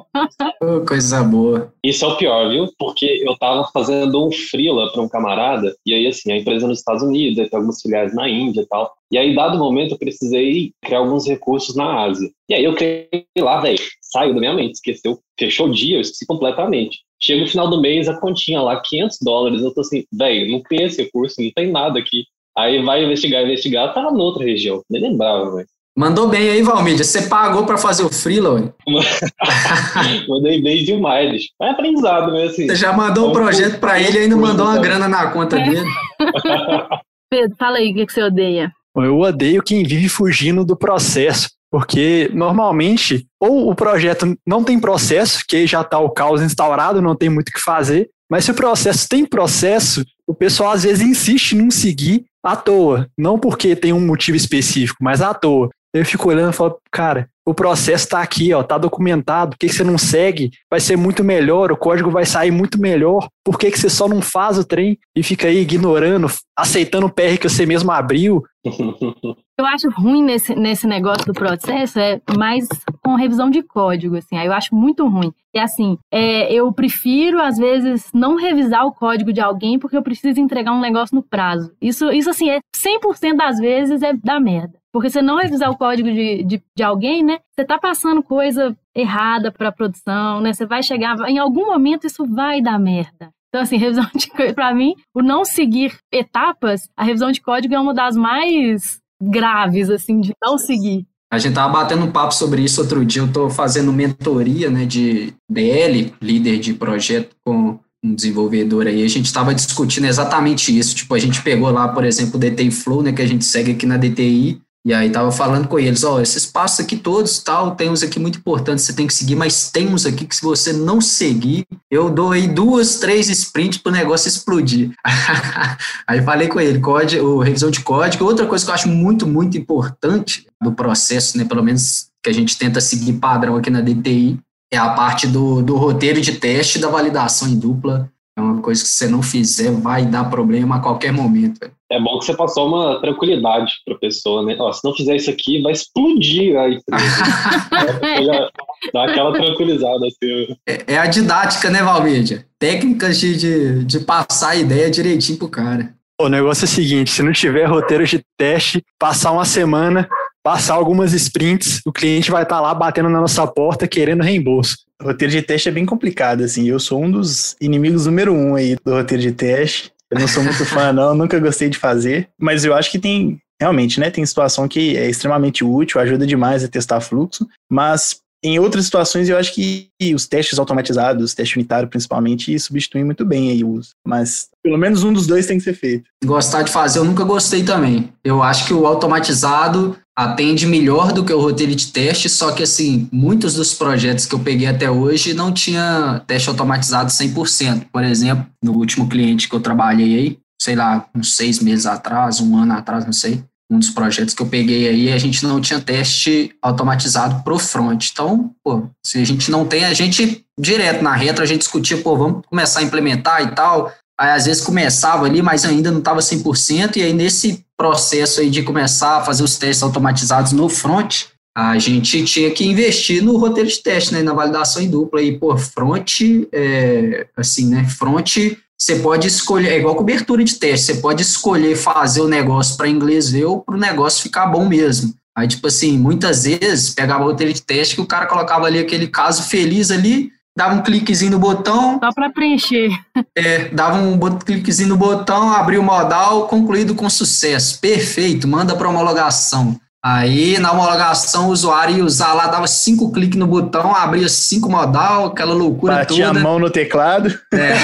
oh, 0.62 0.80
coisa 0.88 1.22
boa. 1.22 1.74
Isso 1.84 2.06
é 2.06 2.08
o 2.08 2.16
pior, 2.16 2.48
viu? 2.48 2.68
Porque 2.78 3.22
eu 3.22 3.36
tava 3.36 3.68
fazendo 3.70 4.26
um 4.26 4.32
freela 4.32 4.90
para 4.90 5.02
um 5.02 5.08
camarada 5.08 5.76
e 5.84 5.92
aí, 5.92 6.06
assim, 6.06 6.32
a 6.32 6.38
empresa 6.38 6.66
nos 6.66 6.78
Estados 6.78 7.02
Unidos, 7.02 7.36
tem 7.36 7.48
algumas 7.52 7.82
filiais 7.82 8.14
na 8.14 8.26
Índia 8.26 8.62
e 8.62 8.66
tal. 8.66 8.90
E 9.12 9.18
aí, 9.18 9.36
dado 9.36 9.58
momento, 9.58 9.92
eu 9.92 9.98
precisei 9.98 10.72
criar 10.82 11.00
alguns 11.00 11.26
recursos 11.26 11.76
na 11.76 12.06
Ásia. 12.06 12.30
E 12.48 12.54
aí 12.54 12.64
eu 12.64 12.74
criei 12.74 13.26
lá, 13.38 13.60
velho, 13.60 13.78
saiu 14.00 14.32
da 14.32 14.40
minha 14.40 14.54
mente, 14.54 14.76
esqueceu, 14.76 15.18
fechou 15.38 15.68
o 15.68 15.72
dia, 15.72 15.98
eu 15.98 16.00
esqueci 16.00 16.24
completamente. 16.24 17.00
Chega 17.26 17.40
no 17.40 17.48
final 17.48 17.68
do 17.68 17.80
mês, 17.80 18.08
a 18.08 18.14
continha 18.14 18.62
lá, 18.62 18.80
500 18.80 19.18
dólares. 19.20 19.60
Eu 19.60 19.74
tô 19.74 19.80
assim, 19.80 20.04
velho, 20.12 20.48
não 20.48 20.62
criei 20.62 20.86
esse 20.86 21.02
recurso, 21.02 21.42
não 21.42 21.50
tem 21.50 21.72
nada 21.72 21.98
aqui. 21.98 22.22
Aí 22.56 22.80
vai 22.84 23.04
investigar, 23.04 23.42
investigar, 23.42 23.92
tá 23.92 24.00
na 24.00 24.10
outra 24.10 24.44
região. 24.44 24.80
Nem 24.88 25.02
lembrava, 25.02 25.56
velho. 25.56 25.66
Mandou 25.98 26.28
bem 26.28 26.48
aí, 26.48 26.62
Valmídia. 26.62 27.02
Você 27.02 27.22
pagou 27.22 27.66
para 27.66 27.76
fazer 27.76 28.04
o 28.04 28.12
freela? 28.12 28.72
Mandei 30.28 30.62
bem 30.62 30.84
demais, 30.84 31.32
bicho. 31.32 31.48
É 31.60 31.70
aprendizado, 31.70 32.32
né? 32.32 32.44
Assim, 32.44 32.68
Você 32.68 32.76
já 32.76 32.92
mandou 32.92 33.30
um 33.30 33.32
projeto 33.32 33.80
para 33.80 34.00
ele 34.00 34.18
e 34.18 34.20
ainda 34.22 34.36
mandou 34.36 34.64
uma 34.64 34.78
grana 34.78 35.08
na 35.08 35.32
conta 35.32 35.56
dele. 35.56 35.84
Pedro, 37.28 37.56
fala 37.58 37.78
aí 37.78 37.90
o 37.90 37.94
que 38.06 38.12
você 38.12 38.22
odeia. 38.22 38.70
Eu 38.94 39.18
odeio 39.18 39.62
quem 39.64 39.82
vive 39.82 40.08
fugindo 40.08 40.64
do 40.64 40.76
processo. 40.76 41.55
Porque 41.70 42.30
normalmente, 42.32 43.26
ou 43.40 43.70
o 43.70 43.74
projeto 43.74 44.36
não 44.46 44.62
tem 44.62 44.78
processo, 44.78 45.44
que 45.46 45.66
já 45.66 45.80
está 45.80 45.98
o 45.98 46.10
caos 46.10 46.40
instaurado, 46.40 47.02
não 47.02 47.16
tem 47.16 47.28
muito 47.28 47.48
o 47.48 47.52
que 47.52 47.60
fazer, 47.60 48.08
mas 48.30 48.44
se 48.44 48.50
o 48.50 48.54
processo 48.54 49.08
tem 49.08 49.24
processo, 49.24 50.04
o 50.26 50.34
pessoal 50.34 50.72
às 50.72 50.82
vezes 50.82 51.06
insiste 51.06 51.52
em 51.52 51.62
não 51.62 51.70
seguir 51.70 52.24
à 52.42 52.56
toa. 52.56 53.08
Não 53.16 53.38
porque 53.38 53.76
tem 53.76 53.92
um 53.92 54.04
motivo 54.04 54.36
específico, 54.36 54.98
mas 55.00 55.20
à 55.20 55.32
toa. 55.32 55.70
Eu 55.98 56.04
fico 56.04 56.28
olhando 56.28 56.50
e 56.50 56.56
falo, 56.56 56.78
cara, 56.90 57.28
o 57.46 57.54
processo 57.54 58.04
está 58.04 58.20
aqui, 58.20 58.52
ó, 58.52 58.62
tá 58.64 58.76
documentado. 58.76 59.50
Por 59.50 59.58
que, 59.58 59.68
você 59.68 59.84
não 59.84 59.96
segue? 59.96 60.50
Vai 60.68 60.80
ser 60.80 60.96
muito 60.96 61.22
melhor, 61.22 61.70
o 61.70 61.76
código 61.76 62.10
vai 62.10 62.26
sair 62.26 62.50
muito 62.50 62.80
melhor. 62.80 63.28
Por 63.44 63.56
que, 63.56 63.70
que 63.70 63.78
você 63.78 63.88
só 63.88 64.08
não 64.08 64.20
faz 64.20 64.58
o 64.58 64.64
trem 64.64 64.98
e 65.14 65.22
fica 65.22 65.46
aí 65.46 65.58
ignorando, 65.58 66.26
aceitando 66.58 67.06
o 67.06 67.10
PR 67.10 67.38
que 67.40 67.48
você 67.48 67.64
mesmo 67.64 67.92
abriu? 67.92 68.42
Eu 69.58 69.64
acho 69.64 69.88
ruim 69.88 70.22
nesse, 70.22 70.54
nesse 70.54 70.86
negócio 70.86 71.24
do 71.24 71.32
processo 71.32 71.98
é 71.98 72.20
mais 72.36 72.68
com 73.02 73.14
revisão 73.14 73.48
de 73.48 73.62
código, 73.62 74.14
assim, 74.16 74.36
aí 74.36 74.46
eu 74.46 74.52
acho 74.52 74.74
muito 74.74 75.08
ruim. 75.08 75.32
E 75.54 75.58
assim, 75.58 75.96
é, 76.12 76.52
eu 76.52 76.70
prefiro, 76.74 77.40
às 77.40 77.56
vezes, 77.56 78.10
não 78.12 78.36
revisar 78.36 78.84
o 78.84 78.92
código 78.92 79.32
de 79.32 79.40
alguém 79.40 79.78
porque 79.78 79.96
eu 79.96 80.02
preciso 80.02 80.38
entregar 80.38 80.72
um 80.72 80.80
negócio 80.80 81.14
no 81.14 81.22
prazo. 81.22 81.72
Isso, 81.80 82.12
isso 82.12 82.28
assim, 82.28 82.50
é 82.50 82.58
100% 82.76 83.34
das 83.34 83.58
vezes 83.58 84.02
é 84.02 84.12
da 84.12 84.38
merda. 84.38 84.78
Porque 84.96 85.10
você 85.10 85.20
não 85.20 85.36
revisar 85.36 85.70
o 85.70 85.76
código 85.76 86.10
de, 86.10 86.42
de, 86.42 86.62
de 86.74 86.82
alguém, 86.82 87.22
né? 87.22 87.38
Você 87.54 87.66
tá 87.66 87.78
passando 87.78 88.22
coisa 88.22 88.74
errada 88.94 89.52
para 89.52 89.68
a 89.68 89.72
produção, 89.72 90.40
né? 90.40 90.54
Você 90.54 90.64
vai 90.64 90.82
chegar, 90.82 91.18
em 91.28 91.36
algum 91.36 91.66
momento 91.66 92.06
isso 92.06 92.24
vai 92.24 92.62
dar 92.62 92.78
merda. 92.78 93.28
Então, 93.50 93.60
assim, 93.60 93.76
revisão 93.76 94.06
de 94.14 94.54
para 94.54 94.74
mim, 94.74 94.94
o 95.14 95.20
não 95.20 95.44
seguir 95.44 95.94
etapas, 96.10 96.88
a 96.96 97.04
revisão 97.04 97.30
de 97.30 97.42
código 97.42 97.74
é 97.74 97.78
uma 97.78 97.92
das 97.92 98.16
mais 98.16 98.98
graves, 99.22 99.90
assim, 99.90 100.18
de 100.18 100.32
não 100.42 100.56
seguir. 100.56 101.06
A 101.30 101.36
gente 101.36 101.52
tava 101.52 101.74
batendo 101.74 102.06
um 102.06 102.10
papo 102.10 102.32
sobre 102.32 102.62
isso 102.62 102.80
outro 102.80 103.04
dia. 103.04 103.20
Eu 103.20 103.30
tô 103.30 103.50
fazendo 103.50 103.92
mentoria, 103.92 104.70
né, 104.70 104.86
de 104.86 105.34
DL, 105.46 106.14
líder 106.22 106.58
de 106.58 106.72
projeto 106.72 107.36
com 107.44 107.78
um 108.02 108.14
desenvolvedor 108.14 108.86
aí. 108.86 109.02
A 109.02 109.08
gente 109.08 109.26
estava 109.26 109.54
discutindo 109.54 110.06
exatamente 110.06 110.74
isso. 110.74 110.94
Tipo, 110.94 111.14
a 111.14 111.18
gente 111.18 111.42
pegou 111.42 111.70
lá, 111.70 111.86
por 111.86 112.02
exemplo, 112.02 112.36
o 112.36 112.38
DTI 112.38 112.70
Flow, 112.70 113.02
né, 113.02 113.12
que 113.12 113.20
a 113.20 113.26
gente 113.26 113.44
segue 113.44 113.72
aqui 113.72 113.84
na 113.84 113.98
DTI, 113.98 114.64
e 114.86 114.94
aí 114.94 115.10
tava 115.10 115.32
falando 115.32 115.66
com 115.66 115.80
eles, 115.80 116.04
ó, 116.04 116.20
esses 116.20 116.46
passos 116.46 116.78
aqui 116.78 116.96
todos, 116.96 117.40
tal, 117.40 117.74
tem 117.74 117.90
uns 117.90 118.04
aqui 118.04 118.20
muito 118.20 118.38
importantes, 118.38 118.84
você 118.84 118.92
tem 118.92 119.08
que 119.08 119.14
seguir, 119.14 119.34
mas 119.34 119.68
tem 119.68 119.92
uns 119.92 120.06
aqui 120.06 120.24
que 120.24 120.36
se 120.36 120.42
você 120.42 120.72
não 120.72 121.00
seguir, 121.00 121.66
eu 121.90 122.08
dou 122.08 122.30
aí 122.30 122.46
duas, 122.46 123.00
três 123.00 123.28
sprints 123.28 123.78
pro 123.78 123.90
negócio 123.90 124.28
explodir. 124.28 124.92
aí 126.06 126.22
falei 126.22 126.46
com 126.46 126.60
ele, 126.60 126.78
código, 126.78 127.40
revisão 127.40 127.68
de 127.68 127.80
código. 127.80 128.24
Outra 128.24 128.46
coisa 128.46 128.64
que 128.64 128.70
eu 128.70 128.74
acho 128.76 128.88
muito, 128.88 129.26
muito 129.26 129.58
importante 129.58 130.46
do 130.62 130.70
processo, 130.70 131.36
né, 131.36 131.44
pelo 131.44 131.64
menos 131.64 132.06
que 132.22 132.30
a 132.30 132.32
gente 132.32 132.56
tenta 132.56 132.80
seguir 132.80 133.14
padrão 133.14 133.56
aqui 133.56 133.70
na 133.70 133.80
DTI, 133.80 134.38
é 134.72 134.76
a 134.76 134.90
parte 134.90 135.26
do, 135.26 135.62
do 135.62 135.74
roteiro 135.74 136.20
de 136.20 136.34
teste 136.34 136.78
da 136.78 136.86
validação 136.86 137.48
em 137.48 137.58
dupla. 137.58 138.08
É 138.38 138.40
uma 138.42 138.60
coisa 138.60 138.82
que 138.82 138.88
se 138.88 138.98
você 138.98 139.08
não 139.08 139.22
fizer, 139.22 139.70
vai 139.72 140.04
dar 140.04 140.28
problema 140.28 140.76
a 140.76 140.80
qualquer 140.80 141.10
momento. 141.10 141.58
Véio. 141.58 141.72
É 141.90 141.98
bom 141.98 142.18
que 142.18 142.26
você 142.26 142.36
passou 142.36 142.68
uma 142.68 143.00
tranquilidade 143.00 143.72
para 143.84 143.94
a 143.94 143.98
pessoa, 143.98 144.44
né? 144.44 144.56
Ó, 144.58 144.70
se 144.72 144.84
não 144.84 144.94
fizer 144.94 145.16
isso 145.16 145.30
aqui, 145.30 145.62
vai 145.62 145.72
explodir 145.72 146.54
a 146.58 146.68
empresa. 146.68 148.50
Dá 148.92 149.04
aquela 149.04 149.32
tranquilizada. 149.32 150.06
Assim. 150.06 150.56
É, 150.68 150.94
é, 150.94 150.98
a 150.98 151.06
didática, 151.06 151.70
né, 151.70 151.82
Valmídia? 151.82 152.46
Técnicas 152.58 153.18
de, 153.18 153.36
de, 153.36 153.84
de 153.84 154.00
passar 154.00 154.50
a 154.50 154.56
ideia 154.56 154.90
direitinho 154.90 155.38
pro 155.38 155.48
cara. 155.48 155.94
O 156.20 156.28
negócio 156.28 156.64
é 156.64 156.66
o 156.66 156.68
seguinte: 156.68 157.10
se 157.10 157.22
não 157.22 157.32
tiver 157.32 157.64
roteiro 157.64 158.04
de 158.04 158.22
teste, 158.38 158.82
passar 158.98 159.32
uma 159.32 159.44
semana, 159.44 160.08
passar 160.46 160.74
algumas 160.74 161.12
sprints, 161.12 161.80
o 161.84 161.92
cliente 161.92 162.30
vai 162.30 162.44
estar 162.44 162.54
tá 162.54 162.60
lá 162.60 162.72
batendo 162.72 163.08
na 163.08 163.20
nossa 163.20 163.44
porta 163.48 163.88
querendo 163.88 164.22
reembolso. 164.22 164.76
O 165.02 165.06
roteiro 165.06 165.32
de 165.32 165.42
teste 165.42 165.68
é 165.68 165.72
bem 165.72 165.84
complicado, 165.84 166.44
assim. 166.44 166.68
Eu 166.68 166.78
sou 166.78 167.02
um 167.02 167.10
dos 167.10 167.56
inimigos 167.60 168.06
número 168.06 168.32
um 168.32 168.54
aí 168.54 168.76
do 168.84 168.94
roteiro 168.94 169.24
de 169.24 169.32
teste. 169.32 169.90
Eu 170.08 170.20
não 170.20 170.28
sou 170.28 170.44
muito 170.44 170.62
fã, 170.64 170.92
não, 170.92 171.16
nunca 171.16 171.40
gostei 171.40 171.68
de 171.68 171.76
fazer. 171.76 172.28
Mas 172.40 172.64
eu 172.64 172.74
acho 172.74 172.92
que 172.92 172.98
tem, 173.00 173.40
realmente, 173.60 173.98
né? 173.98 174.08
Tem 174.08 174.24
situação 174.24 174.68
que 174.68 174.96
é 174.96 175.10
extremamente 175.10 175.64
útil, 175.64 176.00
ajuda 176.00 176.24
demais 176.24 176.62
a 176.62 176.68
testar 176.68 177.00
fluxo. 177.00 177.44
Mas 177.68 178.20
em 178.44 178.60
outras 178.60 178.84
situações 178.84 179.28
eu 179.28 179.36
acho 179.36 179.52
que 179.52 179.88
os 180.14 180.28
testes 180.28 180.60
automatizados, 180.60 181.34
teste 181.34 181.56
unitário 181.56 181.88
principalmente, 181.88 182.56
substituem 182.60 183.04
muito 183.04 183.24
bem 183.24 183.50
aí 183.50 183.64
o 183.64 183.70
uso. 183.70 183.90
Mas 184.06 184.48
pelo 184.66 184.78
menos 184.78 185.04
um 185.04 185.12
dos 185.12 185.28
dois 185.28 185.46
tem 185.46 185.58
que 185.58 185.62
ser 185.62 185.74
feito. 185.74 186.10
Gostar 186.24 186.62
de 186.62 186.72
fazer, 186.72 186.98
eu 186.98 187.04
nunca 187.04 187.22
gostei 187.22 187.62
também. 187.62 188.12
Eu 188.24 188.42
acho 188.42 188.66
que 188.66 188.74
o 188.74 188.84
automatizado 188.84 189.96
atende 190.18 190.66
melhor 190.66 191.12
do 191.12 191.24
que 191.24 191.32
o 191.32 191.40
roteiro 191.40 191.72
de 191.72 191.86
teste, 191.92 192.28
só 192.28 192.50
que 192.50 192.64
assim, 192.64 193.08
muitos 193.12 193.54
dos 193.54 193.72
projetos 193.72 194.26
que 194.26 194.34
eu 194.34 194.40
peguei 194.40 194.66
até 194.66 194.90
hoje 194.90 195.34
não 195.34 195.52
tinha 195.52 196.20
teste 196.26 196.48
automatizado 196.48 197.12
100%. 197.12 197.86
Por 197.92 198.02
exemplo, 198.02 198.44
no 198.60 198.72
último 198.72 199.08
cliente 199.08 199.48
que 199.48 199.54
eu 199.54 199.60
trabalhei 199.60 200.16
aí, 200.16 200.38
sei 200.60 200.74
lá, 200.74 201.06
uns 201.14 201.36
seis 201.36 201.60
meses 201.60 201.86
atrás, 201.86 202.40
um 202.40 202.56
ano 202.56 202.72
atrás, 202.72 203.04
não 203.04 203.12
sei, 203.12 203.44
um 203.70 203.78
dos 203.78 203.90
projetos 203.90 204.34
que 204.34 204.42
eu 204.42 204.46
peguei 204.46 204.88
aí, 204.88 205.12
a 205.12 205.18
gente 205.18 205.44
não 205.44 205.60
tinha 205.60 205.80
teste 205.80 206.52
automatizado 206.60 207.44
pro 207.44 207.56
front. 207.58 208.10
Então, 208.10 208.52
pô, 208.64 208.88
se 209.04 209.18
a 209.18 209.24
gente 209.24 209.48
não 209.48 209.64
tem, 209.64 209.84
a 209.84 209.94
gente 209.94 210.44
direto 210.58 211.02
na 211.02 211.14
retro, 211.14 211.42
a 211.42 211.46
gente 211.46 211.60
discutia, 211.60 211.98
pô, 211.98 212.16
vamos 212.16 212.42
começar 212.46 212.80
a 212.80 212.82
implementar 212.82 213.42
e 213.42 213.54
tal. 213.54 213.92
Aí 214.18 214.30
às 214.30 214.46
vezes 214.46 214.62
começava 214.62 215.26
ali, 215.26 215.42
mas 215.42 215.64
ainda 215.64 215.90
não 215.90 215.98
estava 215.98 216.20
100%, 216.20 216.96
e 216.96 217.02
aí 217.02 217.12
nesse 217.12 217.64
processo 217.76 218.40
aí 218.40 218.48
de 218.48 218.62
começar 218.62 219.18
a 219.18 219.24
fazer 219.24 219.42
os 219.42 219.58
testes 219.58 219.82
automatizados 219.82 220.52
no 220.52 220.68
front, 220.68 221.26
a 221.56 221.78
gente 221.78 222.22
tinha 222.24 222.50
que 222.50 222.66
investir 222.66 223.22
no 223.22 223.38
roteiro 223.38 223.68
de 223.68 223.82
teste, 223.82 224.12
né, 224.12 224.22
na 224.22 224.34
validação 224.34 224.82
em 224.82 224.90
dupla. 224.90 225.22
E, 225.22 225.38
por 225.38 225.58
front, 225.58 226.20
é, 226.52 227.26
assim, 227.34 227.66
né, 227.68 227.86
front, 227.88 228.36
você 228.78 228.96
pode 228.96 229.26
escolher, 229.26 229.70
é 229.70 229.78
igual 229.78 229.96
cobertura 229.96 230.44
de 230.44 230.56
teste, 230.56 230.86
você 230.86 230.94
pode 230.96 231.22
escolher 231.22 231.74
fazer 231.74 232.20
o 232.20 232.28
negócio 232.28 232.76
para 232.76 232.90
inglês 232.90 233.30
ver 233.30 233.46
ou 233.46 233.62
para 233.62 233.74
o 233.74 233.80
negócio 233.80 234.22
ficar 234.22 234.46
bom 234.46 234.68
mesmo. 234.68 235.14
Aí, 235.34 235.48
tipo 235.48 235.66
assim, 235.66 235.98
muitas 235.98 236.44
vezes 236.44 236.90
pegava 236.90 237.24
o 237.24 237.28
roteiro 237.28 237.52
de 237.52 237.62
teste 237.62 237.94
que 237.94 238.02
o 238.02 238.06
cara 238.06 238.26
colocava 238.26 238.66
ali 238.66 238.78
aquele 238.78 239.06
caso 239.06 239.42
feliz 239.44 239.90
ali, 239.90 240.30
dava 240.56 240.74
um 240.74 240.82
cliquezinho 240.82 241.32
no 241.32 241.38
botão. 241.38 241.98
Só 242.02 242.10
para 242.12 242.30
preencher. 242.30 242.90
É, 243.36 243.68
dava 243.68 243.98
um 243.98 244.18
cliquezinho 244.38 244.88
no 244.88 244.96
botão, 244.96 245.52
abriu 245.52 245.80
o 245.80 245.84
modal, 245.84 246.46
concluído 246.48 246.94
com 246.94 247.08
sucesso. 247.10 247.78
Perfeito, 247.80 248.48
manda 248.48 248.74
para 248.74 248.88
homologação. 248.88 249.76
Aí, 250.04 250.56
na 250.60 250.70
homologação, 250.70 251.48
o 251.48 251.50
usuário 251.50 251.96
ia 251.96 252.04
usar 252.04 252.32
lá, 252.32 252.46
dava 252.46 252.68
cinco 252.68 253.10
cliques 253.10 253.36
no 253.36 253.46
botão, 253.46 253.92
abria 253.92 254.28
cinco 254.28 254.70
modal, 254.70 255.26
aquela 255.26 255.52
loucura 255.52 255.96
Batia 255.96 256.28
toda. 256.28 256.38
a 256.38 256.42
mão 256.42 256.60
no 256.60 256.70
teclado. 256.70 257.36
É. 257.52 257.74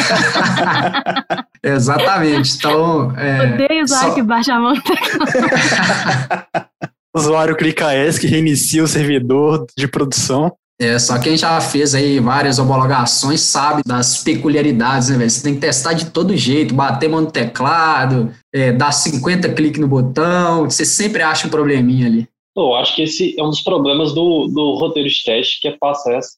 Exatamente. 1.65 2.57
Então. 2.57 3.13
É, 3.17 3.55
Odeio 3.55 3.85
usar 3.85 4.01
só- 4.03 4.15
que 4.15 4.23
baixa 4.23 4.55
a 4.55 4.61
mão. 4.61 4.75
no 4.75 4.83
teclado. 4.83 5.33
O 7.15 7.19
usuário 7.19 7.55
clica 7.55 7.95
ESC, 7.95 8.27
reinicia 8.27 8.83
o 8.83 8.89
servidor 8.89 9.67
de 9.77 9.87
produção. 9.87 10.51
É, 10.81 10.99
só 10.99 11.19
quem 11.21 11.37
já 11.37 11.61
fez 11.61 11.95
aí 11.95 12.19
várias 12.19 12.59
homologações 12.59 13.41
sabe 13.41 13.83
das 13.87 14.23
peculiaridades, 14.23 15.11
né, 15.11 15.19
velho? 15.19 15.31
Você 15.31 15.43
tem 15.43 15.55
que 15.55 15.61
testar 15.61 15.93
de 15.93 16.11
todo 16.11 16.37
jeito, 16.37 16.75
bater 16.75 17.09
mão 17.09 17.21
no 17.21 17.31
teclado, 17.31 18.35
é, 18.53 18.73
dar 18.73 18.91
50 18.91 19.53
cliques 19.53 19.81
no 19.81 19.87
botão, 19.87 20.65
você 20.65 20.85
sempre 20.85 21.23
acha 21.23 21.47
um 21.47 21.51
probleminha 21.51 22.07
ali. 22.07 22.29
Eu 22.55 22.75
acho 22.75 22.95
que 22.95 23.03
esse 23.03 23.35
é 23.39 23.43
um 23.43 23.49
dos 23.49 23.63
problemas 23.63 24.13
do, 24.13 24.47
do 24.47 24.75
roteiro 24.75 25.09
de 25.09 25.23
teste, 25.25 25.61
que 25.61 25.69
é 25.69 25.77
passar 25.79 26.15
essa, 26.15 26.37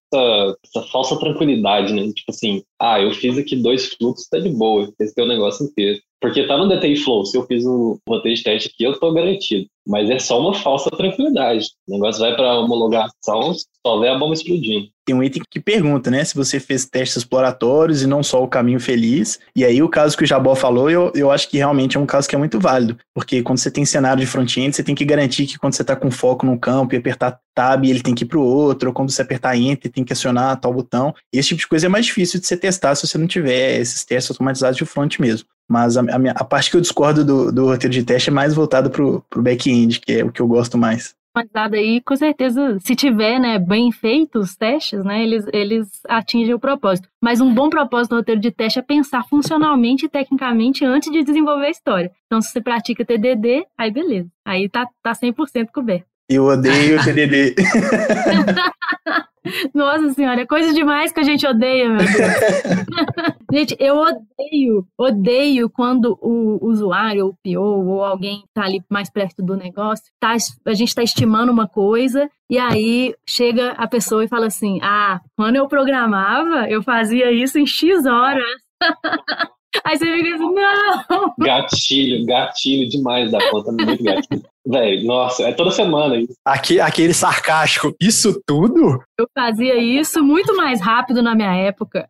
essa 0.64 0.86
falsa 0.92 1.18
tranquilidade, 1.18 1.92
né? 1.92 2.04
Tipo 2.12 2.30
assim, 2.30 2.62
ah, 2.80 3.00
eu 3.00 3.10
fiz 3.12 3.36
aqui 3.36 3.56
dois 3.56 3.88
fluxos, 3.94 4.28
tá 4.28 4.38
de 4.38 4.48
boa, 4.48 4.84
eu 4.84 4.92
testei 4.92 5.24
o 5.24 5.28
negócio 5.28 5.66
inteiro. 5.66 6.00
Porque 6.20 6.46
tá 6.46 6.56
no 6.56 6.68
DTI 6.68 6.96
Flow, 6.96 7.26
se 7.26 7.36
eu 7.36 7.44
fiz 7.46 7.66
um 7.66 7.98
roteiro 8.08 8.36
de 8.36 8.44
teste 8.44 8.70
aqui, 8.72 8.84
eu 8.84 8.98
tô 8.98 9.12
garantido. 9.12 9.66
Mas 9.86 10.08
é 10.08 10.18
só 10.18 10.40
uma 10.40 10.54
falsa 10.54 10.90
tranquilidade. 10.90 11.66
O 11.86 11.92
negócio 11.92 12.20
vai 12.20 12.34
pra 12.34 12.58
homologação, 12.58 13.54
só 13.86 14.00
vê 14.00 14.08
a 14.08 14.18
bomba 14.18 14.32
explodindo. 14.32 14.88
Tem 15.04 15.14
um 15.14 15.22
item 15.22 15.42
que 15.50 15.60
pergunta, 15.60 16.10
né? 16.10 16.24
Se 16.24 16.34
você 16.34 16.58
fez 16.58 16.86
testes 16.86 17.18
exploratórios 17.18 18.02
e 18.02 18.06
não 18.06 18.22
só 18.22 18.42
o 18.42 18.48
caminho 18.48 18.80
feliz. 18.80 19.38
E 19.54 19.62
aí, 19.62 19.82
o 19.82 19.88
caso 19.88 20.16
que 20.16 20.24
o 20.24 20.26
Jabó 20.26 20.54
falou, 20.54 20.88
eu, 20.88 21.12
eu 21.14 21.30
acho 21.30 21.48
que 21.50 21.58
realmente 21.58 21.98
é 21.98 22.00
um 22.00 22.06
caso 22.06 22.26
que 22.26 22.34
é 22.34 22.38
muito 22.38 22.58
válido. 22.58 22.96
Porque 23.14 23.42
quando 23.42 23.58
você 23.58 23.70
tem 23.70 23.84
cenário 23.84 24.20
de 24.20 24.26
front-end, 24.26 24.74
você 24.74 24.82
tem 24.82 24.94
que 24.94 25.04
garantir 25.04 25.46
que 25.46 25.58
quando 25.58 25.74
você 25.74 25.82
está 25.82 25.94
com 25.94 26.10
foco 26.10 26.46
num 26.46 26.56
campo 26.56 26.94
e 26.94 26.98
apertar 26.98 27.38
tab, 27.54 27.84
ele 27.84 28.02
tem 28.02 28.14
que 28.14 28.24
ir 28.24 28.26
para 28.26 28.38
o 28.38 28.42
outro. 28.42 28.88
Ou 28.88 28.94
quando 28.94 29.10
você 29.10 29.20
apertar 29.20 29.54
enter, 29.58 29.92
tem 29.92 30.02
que 30.02 30.14
acionar 30.14 30.58
tal 30.58 30.72
botão. 30.72 31.14
Esse 31.30 31.50
tipo 31.50 31.60
de 31.60 31.68
coisa 31.68 31.84
é 31.84 31.88
mais 31.90 32.06
difícil 32.06 32.40
de 32.40 32.46
você 32.46 32.56
testar 32.56 32.94
se 32.94 33.06
você 33.06 33.18
não 33.18 33.26
tiver 33.26 33.78
esses 33.78 34.02
testes 34.06 34.30
automatizados 34.30 34.78
de 34.78 34.86
front 34.86 35.18
mesmo. 35.18 35.46
Mas 35.68 35.96
a, 35.96 36.00
a, 36.00 36.18
minha, 36.18 36.32
a 36.32 36.44
parte 36.44 36.70
que 36.70 36.76
eu 36.76 36.80
discordo 36.80 37.24
do, 37.24 37.52
do 37.52 37.66
roteiro 37.66 37.94
de 37.94 38.04
teste 38.04 38.30
é 38.30 38.32
mais 38.32 38.54
voltada 38.54 38.90
para 38.90 39.02
o 39.02 39.22
back-end, 39.36 40.00
que 40.00 40.12
é 40.12 40.24
o 40.24 40.30
que 40.30 40.40
eu 40.40 40.46
gosto 40.46 40.76
mais 40.76 41.14
automatizado 41.34 41.74
aí, 41.74 42.00
com 42.00 42.16
certeza, 42.16 42.78
se 42.80 42.94
tiver, 42.94 43.38
né, 43.40 43.58
bem 43.58 43.90
feitos 43.90 44.50
os 44.50 44.56
testes, 44.56 45.04
né, 45.04 45.22
eles, 45.22 45.44
eles 45.52 45.88
atingem 46.08 46.54
o 46.54 46.58
propósito. 46.58 47.08
Mas 47.20 47.40
um 47.40 47.52
bom 47.52 47.68
propósito 47.68 48.12
no 48.12 48.18
roteiro 48.18 48.40
de 48.40 48.52
teste 48.52 48.78
é 48.78 48.82
pensar 48.82 49.24
funcionalmente 49.24 50.06
e 50.06 50.08
tecnicamente 50.08 50.84
antes 50.84 51.10
de 51.10 51.24
desenvolver 51.24 51.66
a 51.66 51.70
história. 51.70 52.12
Então, 52.26 52.40
se 52.40 52.50
você 52.50 52.60
pratica 52.60 53.04
TDD, 53.04 53.66
aí 53.76 53.90
beleza. 53.90 54.28
Aí 54.44 54.68
tá, 54.68 54.86
tá 55.02 55.12
100% 55.12 55.68
coberto. 55.72 56.06
Eu 56.28 56.44
odeio 56.44 57.02
TDD. 57.02 57.54
Nossa 59.74 60.12
senhora, 60.12 60.40
é 60.40 60.46
coisa 60.46 60.72
demais 60.72 61.12
que 61.12 61.20
a 61.20 61.22
gente 61.22 61.46
odeia, 61.46 61.88
meu 61.88 61.98
Deus. 61.98 62.08
gente, 63.52 63.76
eu 63.78 63.96
odeio, 63.96 64.86
odeio 64.98 65.70
quando 65.70 66.18
o 66.20 66.58
usuário, 66.66 67.26
ou 67.26 67.30
o 67.30 67.36
PO, 67.42 67.90
ou 67.90 68.04
alguém 68.04 68.44
tá 68.54 68.64
ali 68.64 68.82
mais 68.88 69.10
perto 69.10 69.42
do 69.42 69.56
negócio, 69.56 70.06
tá, 70.18 70.34
a 70.66 70.74
gente 70.74 70.94
tá 70.94 71.02
estimando 71.02 71.52
uma 71.52 71.68
coisa, 71.68 72.30
e 72.48 72.58
aí 72.58 73.14
chega 73.28 73.72
a 73.72 73.86
pessoa 73.86 74.24
e 74.24 74.28
fala 74.28 74.46
assim: 74.46 74.78
Ah, 74.82 75.20
quando 75.36 75.56
eu 75.56 75.68
programava, 75.68 76.68
eu 76.68 76.82
fazia 76.82 77.30
isso 77.30 77.58
em 77.58 77.66
X 77.66 78.06
horas. 78.06 78.44
Aí 79.84 79.98
você 79.98 80.04
fica 80.04 80.34
assim, 80.36 80.54
não! 80.54 81.34
Gatilho, 81.36 82.24
gatilho 82.24 82.88
demais 82.88 83.32
da 83.32 83.50
conta, 83.50 83.72
muito 83.72 84.04
gatilho. 84.04 84.44
Velho, 84.66 85.06
nossa, 85.06 85.42
é 85.42 85.52
toda 85.52 85.70
semana 85.70 86.16
isso. 86.16 86.32
Aqui, 86.44 86.80
aquele 86.80 87.12
sarcástico, 87.12 87.94
isso 88.00 88.40
tudo? 88.46 88.98
Eu 89.18 89.26
fazia 89.34 89.76
isso 89.76 90.22
muito 90.22 90.56
mais 90.56 90.80
rápido 90.80 91.22
na 91.22 91.34
minha 91.34 91.54
época. 91.54 92.06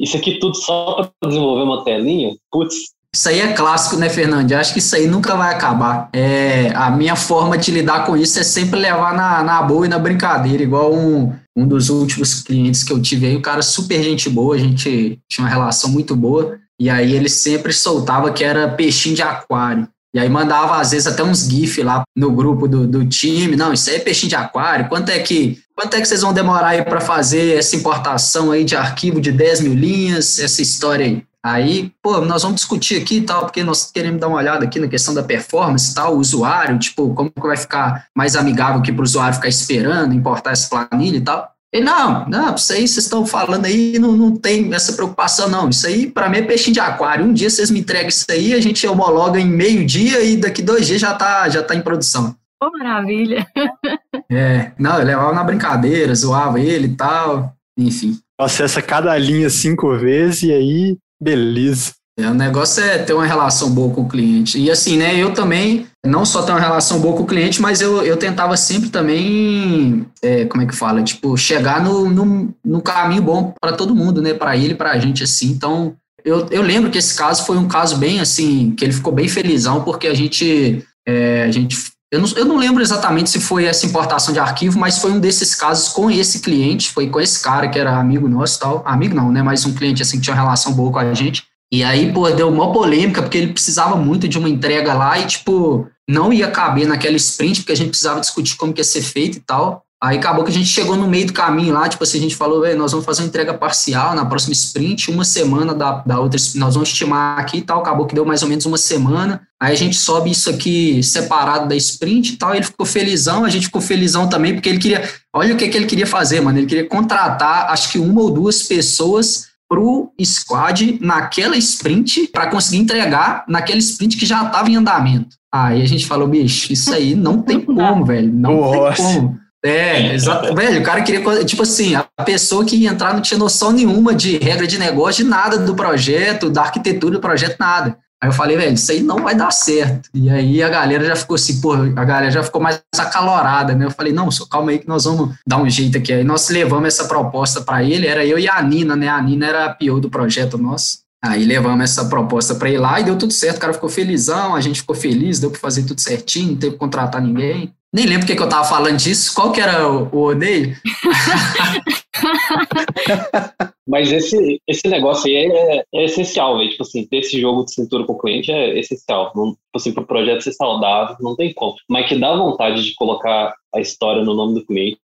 Isso 0.00 0.16
aqui 0.16 0.38
tudo 0.38 0.54
só 0.54 0.94
para 0.94 1.28
desenvolver 1.28 1.62
uma 1.62 1.84
telinha? 1.84 2.36
Putz. 2.50 2.76
Isso 3.14 3.28
aí 3.28 3.40
é 3.40 3.52
clássico, 3.52 3.96
né, 3.96 4.08
Fernando? 4.08 4.52
Eu 4.52 4.58
acho 4.58 4.72
que 4.72 4.78
isso 4.78 4.94
aí 4.94 5.06
nunca 5.06 5.34
vai 5.34 5.54
acabar. 5.54 6.08
É, 6.12 6.70
a 6.74 6.90
minha 6.90 7.16
forma 7.16 7.58
de 7.58 7.70
lidar 7.70 8.06
com 8.06 8.16
isso 8.16 8.38
é 8.38 8.44
sempre 8.44 8.78
levar 8.78 9.14
na, 9.14 9.42
na 9.42 9.62
boa 9.62 9.86
e 9.86 9.88
na 9.88 9.98
brincadeira, 9.98 10.62
igual 10.62 10.94
um, 10.94 11.34
um 11.56 11.66
dos 11.66 11.88
últimos 11.88 12.42
clientes 12.42 12.84
que 12.84 12.92
eu 12.92 13.02
tive 13.02 13.26
aí, 13.26 13.34
o 13.34 13.42
cara 13.42 13.62
super 13.62 14.02
gente 14.02 14.28
boa, 14.28 14.54
a 14.54 14.58
gente 14.58 15.18
tinha 15.28 15.44
uma 15.44 15.50
relação 15.50 15.90
muito 15.90 16.14
boa. 16.14 16.58
E 16.80 16.88
aí 16.88 17.12
ele 17.12 17.28
sempre 17.28 17.72
soltava 17.72 18.30
que 18.30 18.44
era 18.44 18.68
peixinho 18.68 19.16
de 19.16 19.22
aquário. 19.22 19.88
Aí 20.18 20.28
mandava, 20.28 20.80
às 20.80 20.90
vezes, 20.90 21.06
até 21.06 21.22
uns 21.22 21.48
GIF 21.48 21.82
lá 21.82 22.02
no 22.16 22.30
grupo 22.32 22.66
do, 22.66 22.86
do 22.86 23.04
time. 23.06 23.56
Não, 23.56 23.72
isso 23.72 23.90
aí 23.90 23.96
é 23.96 24.00
peixinho 24.00 24.30
de 24.30 24.36
aquário. 24.36 24.88
Quanto 24.88 25.10
é 25.10 25.18
que, 25.18 25.58
quanto 25.74 25.94
é 25.94 26.00
que 26.00 26.08
vocês 26.08 26.22
vão 26.22 26.32
demorar 26.32 26.68
aí 26.68 26.84
para 26.84 27.00
fazer 27.00 27.56
essa 27.58 27.76
importação 27.76 28.50
aí 28.50 28.64
de 28.64 28.76
arquivo 28.76 29.20
de 29.20 29.32
10 29.32 29.60
mil 29.60 29.74
linhas, 29.74 30.38
essa 30.38 30.62
história 30.62 31.06
aí? 31.06 31.28
Aí, 31.44 31.92
pô, 32.02 32.20
nós 32.20 32.42
vamos 32.42 32.56
discutir 32.56 33.00
aqui 33.00 33.18
e 33.18 33.22
tal, 33.22 33.44
porque 33.44 33.62
nós 33.62 33.90
queremos 33.90 34.20
dar 34.20 34.28
uma 34.28 34.38
olhada 34.38 34.64
aqui 34.64 34.78
na 34.80 34.88
questão 34.88 35.14
da 35.14 35.22
performance 35.22 35.92
e 35.92 35.94
tal, 35.94 36.16
o 36.16 36.18
usuário, 36.18 36.78
tipo, 36.78 37.14
como 37.14 37.30
que 37.30 37.40
vai 37.40 37.56
ficar 37.56 38.06
mais 38.14 38.34
amigável 38.34 38.80
aqui 38.80 38.92
para 38.92 39.00
o 39.00 39.04
usuário 39.04 39.36
ficar 39.36 39.48
esperando, 39.48 40.14
importar 40.14 40.50
essa 40.50 40.68
planilha 40.68 41.16
e 41.16 41.20
tal. 41.20 41.48
E 41.74 41.80
não, 41.80 42.26
não, 42.28 42.54
isso 42.54 42.72
aí 42.72 42.88
vocês 42.88 43.04
estão 43.04 43.26
falando 43.26 43.66
aí, 43.66 43.98
não, 43.98 44.12
não 44.12 44.34
tem 44.34 44.72
essa 44.72 44.94
preocupação, 44.94 45.50
não. 45.50 45.68
Isso 45.68 45.86
aí, 45.86 46.10
para 46.10 46.28
mim, 46.28 46.38
é 46.38 46.42
peixinho 46.42 46.72
de 46.72 46.80
aquário. 46.80 47.26
Um 47.26 47.32
dia 47.32 47.50
vocês 47.50 47.70
me 47.70 47.80
entregam 47.80 48.08
isso 48.08 48.24
aí, 48.30 48.54
a 48.54 48.60
gente 48.60 48.86
homologa 48.86 49.38
em 49.38 49.46
meio 49.46 49.84
dia 49.84 50.22
e 50.22 50.36
daqui 50.36 50.62
dois 50.62 50.86
dias 50.86 51.00
já 51.00 51.14
tá, 51.14 51.46
já 51.48 51.62
tá 51.62 51.74
em 51.74 51.82
produção. 51.82 52.34
Oh, 52.62 52.70
maravilha! 52.76 53.46
É, 54.30 54.72
não, 54.78 54.98
eu 54.98 55.06
levava 55.06 55.32
na 55.32 55.42
brincadeira, 55.42 56.14
zoava 56.14 56.60
ele 56.60 56.88
e 56.88 56.94
tal, 56.94 57.54
enfim. 57.78 58.18
Acessa 58.38 58.82
cada 58.82 59.16
linha 59.16 59.48
cinco 59.48 59.96
vezes 59.96 60.42
e 60.42 60.52
aí, 60.52 60.98
beleza. 61.18 61.94
É, 62.18 62.28
o 62.28 62.34
negócio 62.34 62.82
é 62.82 62.98
ter 62.98 63.12
uma 63.12 63.24
relação 63.24 63.70
boa 63.70 63.94
com 63.94 64.00
o 64.00 64.08
cliente. 64.08 64.58
E 64.58 64.68
assim, 64.72 64.96
né, 64.96 65.16
eu 65.16 65.32
também, 65.32 65.86
não 66.04 66.24
só 66.24 66.42
ter 66.42 66.50
uma 66.50 66.58
relação 66.58 66.98
boa 66.98 67.16
com 67.16 67.22
o 67.22 67.26
cliente, 67.26 67.62
mas 67.62 67.80
eu, 67.80 68.02
eu 68.02 68.16
tentava 68.16 68.56
sempre 68.56 68.90
também, 68.90 70.04
é, 70.20 70.44
como 70.46 70.64
é 70.64 70.66
que 70.66 70.74
fala, 70.74 71.00
tipo, 71.00 71.36
chegar 71.36 71.80
no, 71.80 72.10
no, 72.10 72.52
no 72.64 72.82
caminho 72.82 73.22
bom 73.22 73.54
para 73.60 73.72
todo 73.72 73.94
mundo, 73.94 74.20
né, 74.20 74.34
para 74.34 74.56
ele, 74.56 74.74
para 74.74 74.90
a 74.90 74.98
gente, 74.98 75.22
assim. 75.22 75.46
Então, 75.46 75.94
eu, 76.24 76.48
eu 76.50 76.60
lembro 76.60 76.90
que 76.90 76.98
esse 76.98 77.14
caso 77.14 77.46
foi 77.46 77.56
um 77.56 77.68
caso 77.68 77.96
bem, 77.96 78.18
assim, 78.18 78.72
que 78.76 78.84
ele 78.84 78.92
ficou 78.92 79.12
bem 79.12 79.28
felizão, 79.28 79.84
porque 79.84 80.08
a 80.08 80.14
gente, 80.14 80.84
é, 81.06 81.44
a 81.44 81.52
gente 81.52 81.76
eu 82.10 82.20
não, 82.20 82.28
eu 82.36 82.44
não 82.46 82.56
lembro 82.56 82.82
exatamente 82.82 83.28
se 83.28 83.38
foi 83.38 83.66
essa 83.66 83.84
importação 83.84 84.32
de 84.32 84.40
arquivo, 84.40 84.78
mas 84.78 84.96
foi 84.96 85.12
um 85.12 85.20
desses 85.20 85.54
casos 85.54 85.90
com 85.90 86.10
esse 86.10 86.40
cliente, 86.40 86.88
foi 86.88 87.08
com 87.10 87.20
esse 87.20 87.42
cara 87.42 87.68
que 87.68 87.78
era 87.78 87.98
amigo 87.98 88.26
nosso 88.26 88.58
tal. 88.58 88.82
Amigo 88.86 89.14
não, 89.14 89.30
né? 89.30 89.42
Mas 89.42 89.66
um 89.66 89.74
cliente 89.74 90.00
assim 90.00 90.16
que 90.16 90.24
tinha 90.24 90.34
uma 90.34 90.42
relação 90.42 90.72
boa 90.72 90.90
com 90.90 90.98
a 90.98 91.12
gente. 91.12 91.44
E 91.70 91.84
aí, 91.84 92.12
pô, 92.12 92.30
deu 92.30 92.48
uma 92.48 92.72
polêmica, 92.72 93.22
porque 93.22 93.36
ele 93.36 93.52
precisava 93.52 93.94
muito 93.96 94.26
de 94.26 94.38
uma 94.38 94.48
entrega 94.48 94.94
lá 94.94 95.18
e, 95.18 95.26
tipo, 95.26 95.86
não 96.08 96.32
ia 96.32 96.50
caber 96.50 96.86
naquela 96.86 97.16
sprint, 97.16 97.60
porque 97.60 97.72
a 97.72 97.76
gente 97.76 97.90
precisava 97.90 98.20
discutir 98.20 98.56
como 98.56 98.72
que 98.72 98.80
ia 98.80 98.84
ser 98.84 99.02
feito 99.02 99.36
e 99.36 99.40
tal. 99.40 99.84
Aí 100.00 100.16
acabou 100.16 100.44
que 100.44 100.50
a 100.50 100.54
gente 100.54 100.68
chegou 100.68 100.96
no 100.96 101.08
meio 101.08 101.26
do 101.26 101.32
caminho 101.32 101.74
lá, 101.74 101.88
tipo 101.88 102.04
assim, 102.04 102.18
a 102.18 102.20
gente 102.20 102.36
falou, 102.36 102.64
nós 102.76 102.92
vamos 102.92 103.04
fazer 103.04 103.22
uma 103.22 103.28
entrega 103.28 103.52
parcial 103.52 104.14
na 104.14 104.24
próxima 104.24 104.52
sprint, 104.52 105.10
uma 105.10 105.24
semana 105.24 105.74
da, 105.74 106.04
da 106.06 106.20
outra, 106.20 106.38
nós 106.54 106.74
vamos 106.74 106.90
estimar 106.90 107.36
aqui 107.36 107.58
e 107.58 107.62
tal, 107.62 107.80
acabou 107.80 108.06
que 108.06 108.14
deu 108.14 108.24
mais 108.24 108.40
ou 108.44 108.48
menos 108.48 108.64
uma 108.64 108.78
semana, 108.78 109.42
aí 109.60 109.72
a 109.72 109.76
gente 109.76 109.96
sobe 109.96 110.30
isso 110.30 110.48
aqui 110.48 111.02
separado 111.02 111.68
da 111.68 111.74
sprint 111.74 112.34
e 112.34 112.36
tal, 112.36 112.54
ele 112.54 112.64
ficou 112.64 112.86
felizão, 112.86 113.44
a 113.44 113.50
gente 113.50 113.66
ficou 113.66 113.80
felizão 113.80 114.28
também, 114.28 114.54
porque 114.54 114.68
ele 114.68 114.78
queria, 114.78 115.02
olha 115.34 115.52
o 115.52 115.56
que, 115.56 115.66
que 115.66 115.76
ele 115.76 115.86
queria 115.86 116.06
fazer, 116.06 116.40
mano, 116.40 116.60
ele 116.60 116.68
queria 116.68 116.86
contratar, 116.86 117.68
acho 117.72 117.90
que 117.90 117.98
uma 117.98 118.20
ou 118.20 118.30
duas 118.30 118.62
pessoas 118.62 119.47
pro 119.68 120.12
squad 120.24 120.98
naquela 121.00 121.56
sprint 121.56 122.28
para 122.28 122.48
conseguir 122.48 122.78
entregar 122.78 123.44
naquele 123.46 123.80
sprint 123.80 124.16
que 124.16 124.24
já 124.24 124.44
estava 124.44 124.70
em 124.70 124.76
andamento. 124.76 125.36
Aí 125.52 125.82
a 125.82 125.86
gente 125.86 126.06
falou, 126.06 126.28
bicho, 126.28 126.72
isso 126.72 126.92
aí 126.92 127.14
não 127.14 127.40
tem 127.42 127.60
como, 127.60 128.04
velho, 128.04 128.32
não 128.32 128.60
Nossa. 128.60 129.02
tem 129.02 129.04
como. 129.04 129.38
É, 129.64 130.14
exato. 130.14 130.54
Velho, 130.54 130.80
o 130.80 130.84
cara 130.84 131.02
queria. 131.02 131.44
Tipo 131.44 131.62
assim, 131.62 131.94
a 131.94 132.04
pessoa 132.24 132.64
que 132.64 132.76
ia 132.76 132.90
entrar 132.90 133.12
não 133.12 133.20
tinha 133.20 133.38
noção 133.38 133.72
nenhuma 133.72 134.14
de 134.14 134.38
regra 134.38 134.66
de 134.66 134.78
negócio, 134.78 135.24
de 135.24 135.30
nada 135.30 135.58
do 135.58 135.74
projeto, 135.74 136.48
da 136.48 136.62
arquitetura 136.62 137.14
do 137.14 137.20
projeto, 137.20 137.56
nada. 137.58 137.98
Aí 138.20 138.28
eu 138.28 138.32
falei, 138.32 138.56
velho, 138.56 138.74
isso 138.74 138.90
aí 138.90 139.00
não 139.00 139.22
vai 139.22 139.34
dar 139.34 139.52
certo. 139.52 140.10
E 140.12 140.28
aí 140.28 140.60
a 140.60 140.68
galera 140.68 141.04
já 141.04 141.14
ficou 141.14 141.36
assim, 141.36 141.60
pô, 141.60 141.74
a 141.74 142.04
galera 142.04 142.30
já 142.32 142.42
ficou 142.42 142.60
mais 142.60 142.80
acalorada, 142.96 143.76
né? 143.76 143.84
Eu 143.84 143.90
falei, 143.92 144.12
não, 144.12 144.28
só 144.30 144.44
calma 144.44 144.72
aí 144.72 144.80
que 144.80 144.88
nós 144.88 145.04
vamos 145.04 145.36
dar 145.46 145.58
um 145.58 145.70
jeito 145.70 145.98
aqui. 145.98 146.12
Aí 146.12 146.24
nós 146.24 146.48
levamos 146.48 146.88
essa 146.88 147.04
proposta 147.06 147.60
para 147.60 147.84
ele, 147.84 148.08
era 148.08 148.26
eu 148.26 148.38
e 148.38 148.48
a 148.48 148.60
Nina, 148.60 148.96
né? 148.96 149.08
A 149.08 149.22
Nina 149.22 149.46
era 149.46 149.64
a 149.66 149.74
pior 149.74 150.00
do 150.00 150.10
projeto 150.10 150.58
nosso. 150.58 150.98
Aí 151.22 151.44
levamos 151.44 151.82
essa 151.82 152.04
proposta 152.06 152.54
para 152.56 152.68
ele 152.68 152.78
lá 152.78 153.00
e 153.00 153.04
deu 153.04 153.16
tudo 153.16 153.32
certo, 153.32 153.56
o 153.56 153.60
cara 153.60 153.72
ficou 153.72 153.88
felizão, 153.88 154.54
a 154.54 154.60
gente 154.60 154.80
ficou 154.80 154.94
feliz, 154.94 155.38
deu 155.38 155.50
para 155.50 155.60
fazer 155.60 155.82
tudo 155.84 156.00
certinho, 156.00 156.52
não 156.52 156.56
teve 156.56 156.72
que 156.72 156.78
contratar 156.78 157.20
ninguém. 157.20 157.72
Nem 157.92 158.04
lembro 158.04 158.20
porque 158.20 158.36
que 158.36 158.42
eu 158.42 158.48
tava 158.48 158.64
falando 158.64 158.96
disso, 158.96 159.32
qual 159.34 159.50
que 159.50 159.60
era 159.60 159.88
o, 159.88 160.08
o 160.12 160.26
odeio? 160.26 160.76
Mas 163.86 164.12
esse, 164.12 164.60
esse 164.66 164.88
negócio 164.88 165.26
aí 165.26 165.36
é, 165.36 165.84
é 165.94 166.04
essencial, 166.04 166.58
velho. 166.58 166.70
Tipo 166.70 166.82
assim, 166.82 167.06
ter 167.06 167.18
esse 167.18 167.40
jogo 167.40 167.64
de 167.64 167.72
cintura 167.72 168.04
com 168.04 168.12
o 168.12 168.18
cliente 168.18 168.52
é 168.52 168.78
essencial. 168.78 169.32
Não, 169.34 169.52
tipo 169.52 169.76
assim, 169.76 169.92
pro 169.92 170.06
projeto 170.06 170.42
ser 170.42 170.52
saudável, 170.52 171.16
não 171.20 171.34
tem 171.34 171.52
como. 171.54 171.74
Mas 171.88 172.08
que 172.08 172.18
dá 172.18 172.36
vontade 172.36 172.84
de 172.84 172.94
colocar 172.94 173.54
a 173.74 173.80
história 173.80 174.22
no 174.22 174.34
nome 174.34 174.54
do 174.54 174.66
cliente, 174.66 175.00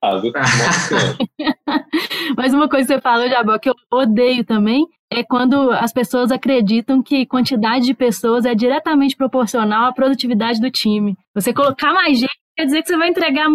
tá, 0.00 0.16
viu? 0.16 0.32
Mas 2.36 2.52
uma 2.52 2.68
coisa 2.68 2.86
que 2.86 2.94
você 2.94 3.00
falou, 3.00 3.28
Jabó, 3.28 3.58
que 3.58 3.70
eu 3.70 3.74
odeio 3.92 4.44
também, 4.44 4.86
é 5.10 5.22
quando 5.22 5.70
as 5.70 5.92
pessoas 5.92 6.32
acreditam 6.32 7.02
que 7.02 7.26
quantidade 7.26 7.86
de 7.86 7.94
pessoas 7.94 8.44
é 8.44 8.54
diretamente 8.54 9.16
proporcional 9.16 9.86
à 9.86 9.92
produtividade 9.92 10.60
do 10.60 10.70
time. 10.70 11.16
Você 11.34 11.52
colocar 11.52 11.92
mais 11.92 12.18
gente 12.18 12.44
quer 12.56 12.66
dizer 12.66 12.82
que 12.82 12.88
você 12.88 12.96
vai 12.96 13.08
entregar 13.08 13.48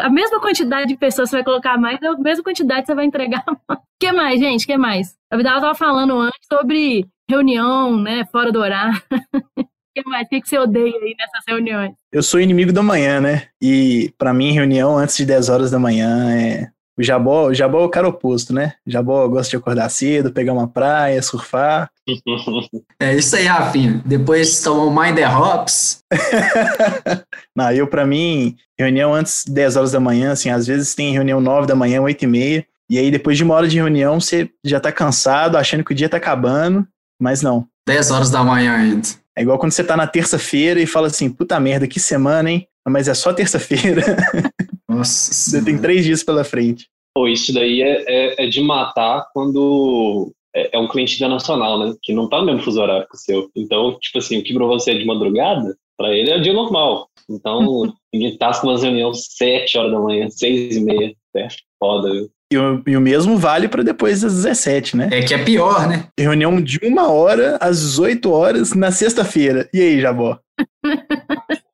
a 0.00 0.10
mesma 0.10 0.40
quantidade 0.40 0.88
de 0.88 0.96
pessoas 0.96 1.30
você 1.30 1.36
vai 1.36 1.44
colocar 1.44 1.78
mais, 1.78 2.02
a 2.02 2.16
mesma 2.16 2.44
quantidade 2.44 2.86
você 2.86 2.94
vai 2.94 3.04
entregar. 3.04 3.44
O 4.02 4.02
que 4.02 4.12
mais, 4.12 4.40
gente? 4.40 4.64
O 4.64 4.66
que 4.66 4.78
mais? 4.78 5.14
A 5.30 5.36
Vidal 5.36 5.56
estava 5.56 5.74
falando 5.74 6.18
antes 6.18 6.40
sobre 6.50 7.06
reunião, 7.28 7.98
né, 7.98 8.24
fora 8.32 8.50
do 8.50 8.58
horário. 8.58 8.98
O 9.58 9.62
que 9.94 10.02
mais? 10.08 10.26
O 10.26 10.30
que 10.30 10.40
você 10.42 10.58
odeia 10.58 10.86
aí 10.86 11.14
nessas 11.18 11.44
reuniões? 11.46 11.92
Eu 12.10 12.22
sou 12.22 12.40
inimigo 12.40 12.72
da 12.72 12.82
manhã, 12.82 13.20
né? 13.20 13.48
E 13.60 14.10
para 14.16 14.32
mim, 14.32 14.52
reunião 14.52 14.96
antes 14.96 15.18
de 15.18 15.26
10 15.26 15.50
horas 15.50 15.70
da 15.70 15.78
manhã 15.78 16.34
é 16.34 16.70
o 17.00 17.02
Jabó, 17.02 17.46
o 17.46 17.54
Jabó 17.54 17.80
é 17.80 17.84
o 17.84 17.88
cara 17.88 18.08
oposto, 18.08 18.52
né? 18.52 18.74
O 18.86 18.90
Jabó 18.90 19.26
gosta 19.28 19.50
de 19.50 19.56
acordar 19.56 19.88
cedo, 19.88 20.32
pegar 20.32 20.52
uma 20.52 20.68
praia, 20.68 21.22
surfar. 21.22 21.90
É 23.00 23.16
isso 23.16 23.36
aí, 23.36 23.44
Rafinha. 23.44 24.02
Depois 24.04 24.60
tomam 24.62 24.90
Mind 24.90 25.16
the 25.16 25.28
Hops. 25.28 26.02
Não, 27.56 27.72
eu, 27.72 27.86
para 27.86 28.06
mim, 28.06 28.56
reunião 28.78 29.14
antes 29.14 29.44
10 29.46 29.76
horas 29.76 29.92
da 29.92 30.00
manhã, 30.00 30.32
assim, 30.32 30.50
às 30.50 30.66
vezes 30.66 30.94
tem 30.94 31.12
reunião 31.12 31.40
9 31.40 31.66
da 31.66 31.74
manhã, 31.74 32.00
8 32.00 32.22
e 32.22 32.26
meia. 32.26 32.66
E 32.90 32.98
aí, 32.98 33.10
depois 33.10 33.36
de 33.36 33.44
uma 33.44 33.54
hora 33.54 33.68
de 33.68 33.76
reunião, 33.76 34.20
você 34.20 34.50
já 34.64 34.80
tá 34.80 34.90
cansado, 34.90 35.56
achando 35.56 35.84
que 35.84 35.92
o 35.92 35.94
dia 35.94 36.08
tá 36.08 36.16
acabando, 36.16 36.86
mas 37.20 37.42
não. 37.42 37.66
10 37.86 38.10
horas 38.10 38.30
da 38.30 38.42
manhã 38.42 38.74
ainda. 38.74 39.08
É 39.36 39.42
igual 39.42 39.58
quando 39.58 39.72
você 39.72 39.84
tá 39.84 39.96
na 39.96 40.06
terça-feira 40.06 40.80
e 40.80 40.86
fala 40.86 41.06
assim, 41.06 41.30
puta 41.30 41.58
merda, 41.60 41.86
que 41.86 42.00
semana, 42.00 42.50
hein? 42.50 42.66
Mas 42.88 43.08
é 43.08 43.14
só 43.14 43.32
terça-feira. 43.32 44.02
Nossa. 44.88 45.32
Você 45.32 45.64
tem 45.64 45.78
três 45.78 46.04
dias 46.04 46.24
pela 46.24 46.42
frente. 46.42 46.88
Pô, 47.14 47.28
isso 47.28 47.52
daí 47.52 47.82
é, 47.82 48.04
é, 48.06 48.44
é 48.44 48.48
de 48.48 48.60
matar 48.60 49.28
quando 49.32 50.32
é, 50.54 50.76
é, 50.76 50.78
um 50.78 50.88
cliente 50.88 51.16
internacional, 51.16 51.78
né? 51.78 51.94
Que 52.02 52.12
não 52.12 52.28
tá 52.28 52.38
no 52.38 52.46
mesmo 52.46 52.62
fuso 52.62 52.80
horário 52.80 53.06
que 53.08 53.14
o 53.14 53.18
seu. 53.18 53.50
Então, 53.56 53.98
tipo 54.00 54.18
assim, 54.18 54.38
o 54.38 54.42
que 54.42 54.54
pra 54.54 54.66
você 54.66 54.92
é 54.92 54.98
de 54.98 55.04
madrugada, 55.04 55.76
pra 55.96 56.10
ele 56.10 56.30
é 56.30 56.36
o 56.36 56.42
dia 56.42 56.52
normal. 56.52 57.08
Então, 57.28 57.92
ninguém 58.12 58.36
tá 58.36 58.52
com 58.58 58.68
umas 58.68 58.82
reuniões 58.82 59.26
sete 59.30 59.78
horas 59.78 59.92
da 59.92 60.00
manhã, 60.00 60.28
seis 60.30 60.76
e 60.76 60.80
meia. 60.80 61.14
É 61.36 61.48
foda, 61.78 62.10
viu? 62.10 62.30
E 62.52 62.58
o, 62.58 62.82
e 62.84 62.96
o 62.96 63.00
mesmo 63.00 63.38
vale 63.38 63.68
para 63.68 63.84
depois 63.84 64.22
das 64.22 64.34
17, 64.34 64.96
né? 64.96 65.08
É 65.12 65.22
que 65.22 65.32
é 65.32 65.44
pior, 65.44 65.86
né? 65.86 66.08
Reunião 66.18 66.60
de 66.60 66.80
uma 66.82 67.08
hora 67.08 67.56
às 67.60 67.78
18 67.78 68.28
horas 68.28 68.74
na 68.74 68.90
sexta-feira. 68.90 69.68
E 69.72 69.80
aí, 69.80 70.00
Jabó? 70.00 70.36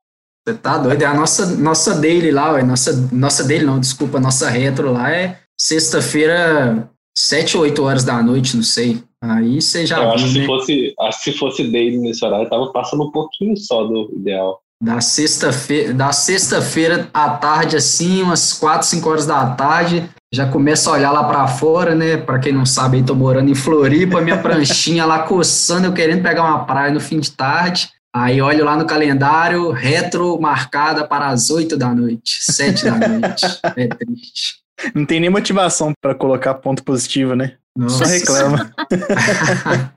Você 0.46 0.54
tá 0.58 0.78
doido? 0.78 1.02
É 1.02 1.06
a 1.06 1.14
nossa, 1.14 1.56
nossa 1.56 1.98
daily 1.98 2.30
lá, 2.30 2.52
ué. 2.52 2.62
Nossa, 2.62 2.92
nossa 3.10 3.42
daily 3.42 3.64
não, 3.64 3.80
desculpa, 3.80 4.20
nossa 4.20 4.48
retro 4.48 4.92
lá 4.92 5.10
é 5.10 5.40
sexta-feira, 5.58 6.88
7 7.16 7.56
ou 7.56 7.62
8 7.62 7.82
horas 7.82 8.04
da 8.04 8.22
noite, 8.22 8.56
não 8.56 8.62
sei. 8.62 9.02
Aí 9.22 9.60
você 9.60 9.86
já. 9.86 9.96
Eu 9.96 10.02
viu, 10.02 10.12
acho 10.12 10.24
que 10.26 10.38
né? 10.38 10.40
se 10.40 10.46
fosse, 10.46 10.94
acho 11.00 11.24
que 11.24 11.32
se 11.32 11.38
fosse 11.38 11.64
daily 11.64 11.98
nesse 11.98 12.24
horário, 12.24 12.48
tava 12.48 12.66
passando 12.72 13.04
um 13.04 13.10
pouquinho 13.10 13.56
só 13.56 13.84
do 13.84 14.12
ideal. 14.14 14.60
Da 14.82 15.00
sexta-feira, 15.00 15.94
da 15.94 16.12
sexta-feira 16.12 17.08
à 17.14 17.30
tarde, 17.30 17.76
assim, 17.76 18.22
umas 18.22 18.52
4, 18.52 18.86
5 18.86 19.08
horas 19.08 19.26
da 19.26 19.46
tarde, 19.54 20.06
já 20.30 20.46
começa 20.46 20.90
a 20.90 20.92
olhar 20.92 21.10
lá 21.12 21.24
para 21.24 21.48
fora, 21.48 21.94
né? 21.94 22.18
Para 22.18 22.38
quem 22.38 22.52
não 22.52 22.66
sabe, 22.66 22.98
aí 22.98 23.02
tô 23.02 23.14
morando 23.14 23.50
em 23.50 23.54
Floripa, 23.54 24.20
minha 24.20 24.36
pranchinha 24.42 25.06
lá 25.06 25.20
coçando, 25.20 25.86
eu 25.86 25.94
querendo 25.94 26.22
pegar 26.22 26.44
uma 26.44 26.66
praia 26.66 26.92
no 26.92 27.00
fim 27.00 27.18
de 27.18 27.30
tarde. 27.30 27.88
Aí 28.14 28.40
olho 28.40 28.64
lá 28.64 28.76
no 28.76 28.86
calendário, 28.86 29.70
retro 29.70 30.38
marcada 30.40 31.06
para 31.06 31.28
as 31.28 31.48
8 31.50 31.76
da 31.76 31.94
noite, 31.94 32.44
7 32.44 32.84
da 32.84 33.08
noite. 33.08 33.46
É 33.76 33.88
triste. 33.88 34.65
Não 34.94 35.04
tem 35.04 35.20
nem 35.20 35.30
motivação 35.30 35.92
para 36.00 36.14
colocar 36.14 36.54
ponto 36.54 36.82
positivo, 36.82 37.34
né? 37.34 37.54
Nossa. 37.76 38.04
Só 38.04 38.10
reclama. 38.10 38.70